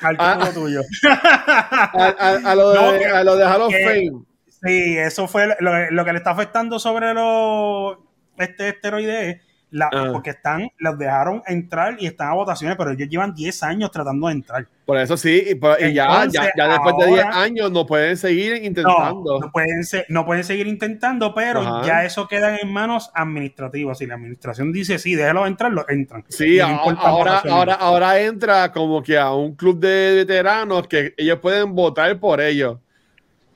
[0.00, 0.36] Al Ah.
[0.40, 0.80] culo tuyo.
[1.08, 4.24] A, a- a lo de, No, que- a lo de Hall of que- Fame.
[4.64, 7.98] Sí, eso fue lo, lo que le está afectando sobre los
[8.38, 9.40] este esteroides,
[9.72, 10.10] la, Ah.
[10.12, 14.28] porque están, los dejaron entrar y están a votaciones, pero ellos llevan 10 años tratando
[14.28, 14.66] de entrar.
[14.84, 17.72] Por eso sí, y, por- y ya, Entonces, ya, ya después de 10 ahora- años
[17.72, 19.40] no pueden seguir intentando.
[19.40, 21.86] no pueden, se- no pueden seguir intentando, pero Ajá.
[21.86, 23.96] ya eso queda en manos administrativas.
[23.98, 26.24] Si la administración dice sí, déjalo entrar, lo entran.
[26.28, 26.66] Sí, no
[27.00, 32.18] ahora, ahora, ahora entra como que a un club de veteranos que ellos pueden votar
[32.20, 32.78] por ellos.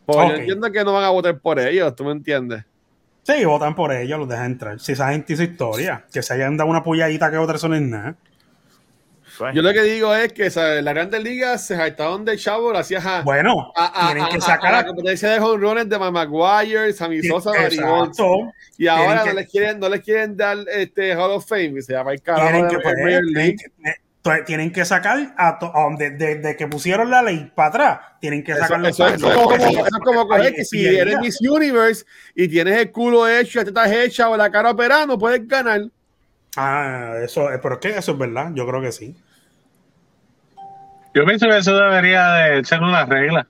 [0.06, 2.64] Porque yo entiendo que no van a votar por ellos, ¿tú me entiendes?
[3.26, 4.78] Sí, votan por ellos, los dejan entrar.
[4.78, 7.74] Si esa gente hizo historia, que se hayan dado una pulladita que otra, eso no
[7.74, 8.14] es nada.
[9.36, 10.82] Pues, Yo lo que digo es que ¿sabes?
[10.82, 14.40] la Grandes Ligas se jactaban de chavo gracias a, Bueno, a, a- tienen a- que
[14.40, 17.50] sacar a a- la competencia de jonrones de Maguire, Sammy Sosa.
[18.78, 21.82] Y ahora que- no les quieren, no les quieren dar este Hall of Fame, y
[21.82, 23.56] se llama el carajo Tienen de que, pues, Major tienen
[24.46, 25.58] tienen que sacar a,
[25.98, 28.88] desde que pusieron la ley para atrás, tienen que Eso, sacarlo.
[28.88, 32.04] eso es como, eso es como coger que si eres Miss Universe
[32.34, 35.82] y tienes el culo hecho, la teta hecha o la cara operada, no puedes ganar.
[36.56, 39.14] Ah, eso, eh, pero es que eso es verdad, yo creo que sí.
[41.14, 43.46] Yo pienso que eso debería de ser una regla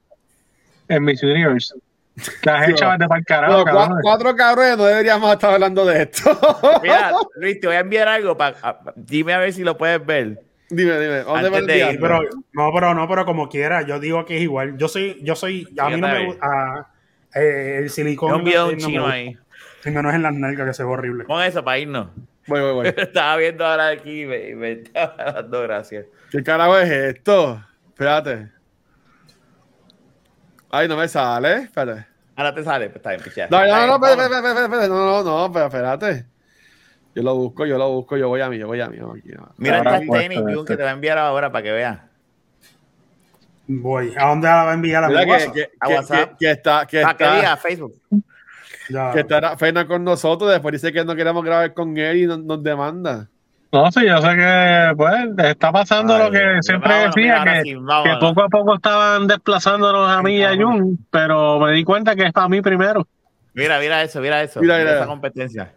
[0.89, 1.74] en Miss Universe.
[2.45, 4.03] Las hechas van de para el carajo, Bueno, cua- cabrones.
[4.03, 6.39] cuatro cabrones no deberíamos estar hablando de esto.
[6.83, 8.37] Mira, Luis, te voy a enviar algo.
[8.37, 10.41] Pa, a- dime a ver si lo puedes ver.
[10.71, 12.21] Dime, dime, ¿dónde ir, Pero,
[12.53, 14.77] no, pero no, pero como quiera, yo digo que es igual.
[14.77, 16.89] Yo soy, yo soy, a mí no me gusta
[17.35, 18.31] eh, el silicón.
[18.31, 19.39] Es un video de no chino ahí.
[19.85, 21.25] Y menos en las nalgas, que se ve horrible.
[21.25, 22.09] Pon eso para irnos.
[22.47, 22.87] Voy, voy, voy.
[22.97, 26.07] Estaba viendo ahora aquí y me, me estaba dando gracias.
[26.31, 27.62] ¿Qué carajo es esto?
[27.89, 28.51] Espérate.
[30.71, 31.55] Ay, no me sale.
[31.62, 32.07] Espérate.
[32.37, 33.49] Ahora te sale, pues está bien, pichea.
[33.51, 34.89] No, no, no, espérate, espérate, espérate, espérate.
[34.89, 36.27] No, no, no, pero espérate.
[37.17, 38.99] Yo lo busco, yo lo busco, yo voy a mí, yo voy a mí.
[38.99, 39.51] vamos aquí, vamos.
[39.57, 40.64] Mira Ahora estas tenis, Jun, esto.
[40.67, 41.99] que te va a enviar ahora para que veas.
[43.69, 44.12] Voy.
[44.17, 45.55] ¿A dónde la va a enviar a mi Mira que, WhatsApp?
[45.55, 46.31] que, A que, WhatsApp.
[46.31, 47.95] que, que está, que está, diga Facebook.
[48.89, 49.12] Ya.
[49.12, 52.39] que estará Fernan con nosotros, después dice que no queremos grabar con él y nos,
[52.45, 53.27] nos demanda.
[53.73, 57.53] No, sí, yo sé que pues está pasando Ay, lo que siempre Vámonos, decía, mira,
[57.55, 58.05] que, sí, vámonos.
[58.21, 62.14] que poco a poco estaban desplazándonos a mí y a Jun, pero me di cuenta
[62.14, 63.07] que es para mí primero.
[63.55, 64.61] Mira, mira eso, mira eso.
[64.61, 64.99] Mira, Mira, mira.
[65.01, 65.73] esa competencia.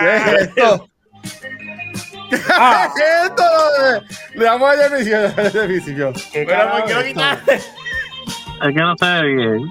[0.00, 0.88] ¿Qué es esto?
[2.58, 3.44] Ah, ¿Qué es esto?
[4.34, 6.12] Le damos al edificio, al edificio.
[6.32, 7.20] ¿qué Pero ¿por qué lo es esto?
[7.20, 7.54] quitaste?
[7.54, 7.62] Es
[8.60, 9.70] que no se ve bien.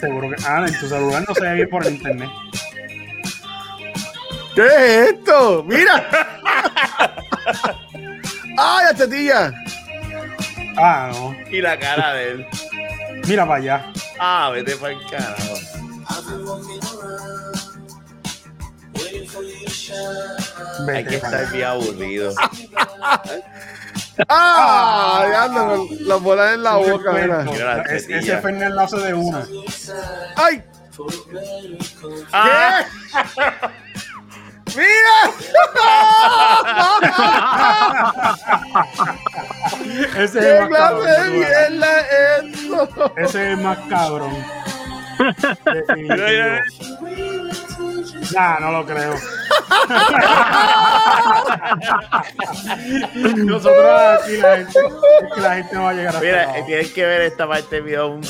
[0.00, 0.36] Seguro que.
[0.46, 2.30] Ah, en tu celular no se ve bien por el internet.
[4.54, 5.64] ¿Qué es esto?
[5.64, 6.06] ¡Mira!
[8.58, 9.52] ¡Ay, la tetilla!
[10.78, 11.36] Ah, no.
[11.50, 12.46] Y la cara de él.
[13.26, 13.92] Mira para allá.
[14.18, 15.54] Ah, vete para el carajo.
[20.88, 22.32] Hay Vete que para estar bien aburrido.
[24.28, 25.24] ¡Ah!
[25.28, 27.82] Diablo, la bola en la boca, mira.
[27.90, 29.46] Es- ese Fernández hace de una.
[30.36, 30.62] ¡Ay!
[32.32, 32.84] Ah,
[34.74, 35.16] ¡Mira!
[40.16, 41.32] Ese es ¡Qué el más clase de cabrón.
[41.38, 43.12] mierda es esto!
[43.16, 44.32] Ese es el más cabrón.
[48.34, 49.14] Nah, no lo creo.
[53.36, 56.90] Nosotros aquí la gente, es que la gente no va a llegar hasta Mira, tienes
[56.92, 58.20] que ver esta parte del video.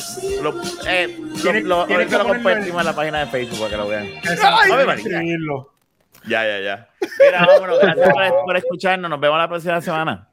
[0.43, 0.55] Lo,
[0.87, 3.89] eh, lo, lo- ahorita que lo compartimos en la página de Facebook para que lo
[3.89, 4.05] vean.
[4.07, 4.87] Exacto, Ave
[6.27, 6.89] Ya, ya, ya.
[7.25, 7.79] Mira, vámonos.
[7.81, 9.11] Gracias por, por escucharnos.
[9.11, 10.29] Nos vemos la próxima semana.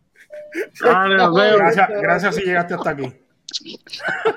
[0.84, 1.58] Dale, nos vemos.
[1.58, 3.14] Gracias, gracias si llegaste hasta aquí.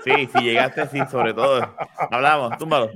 [0.05, 1.75] Sí, si llegaste, sí, sobre todo.
[2.11, 2.59] Hablamos.
[2.59, 2.91] Túmbalo.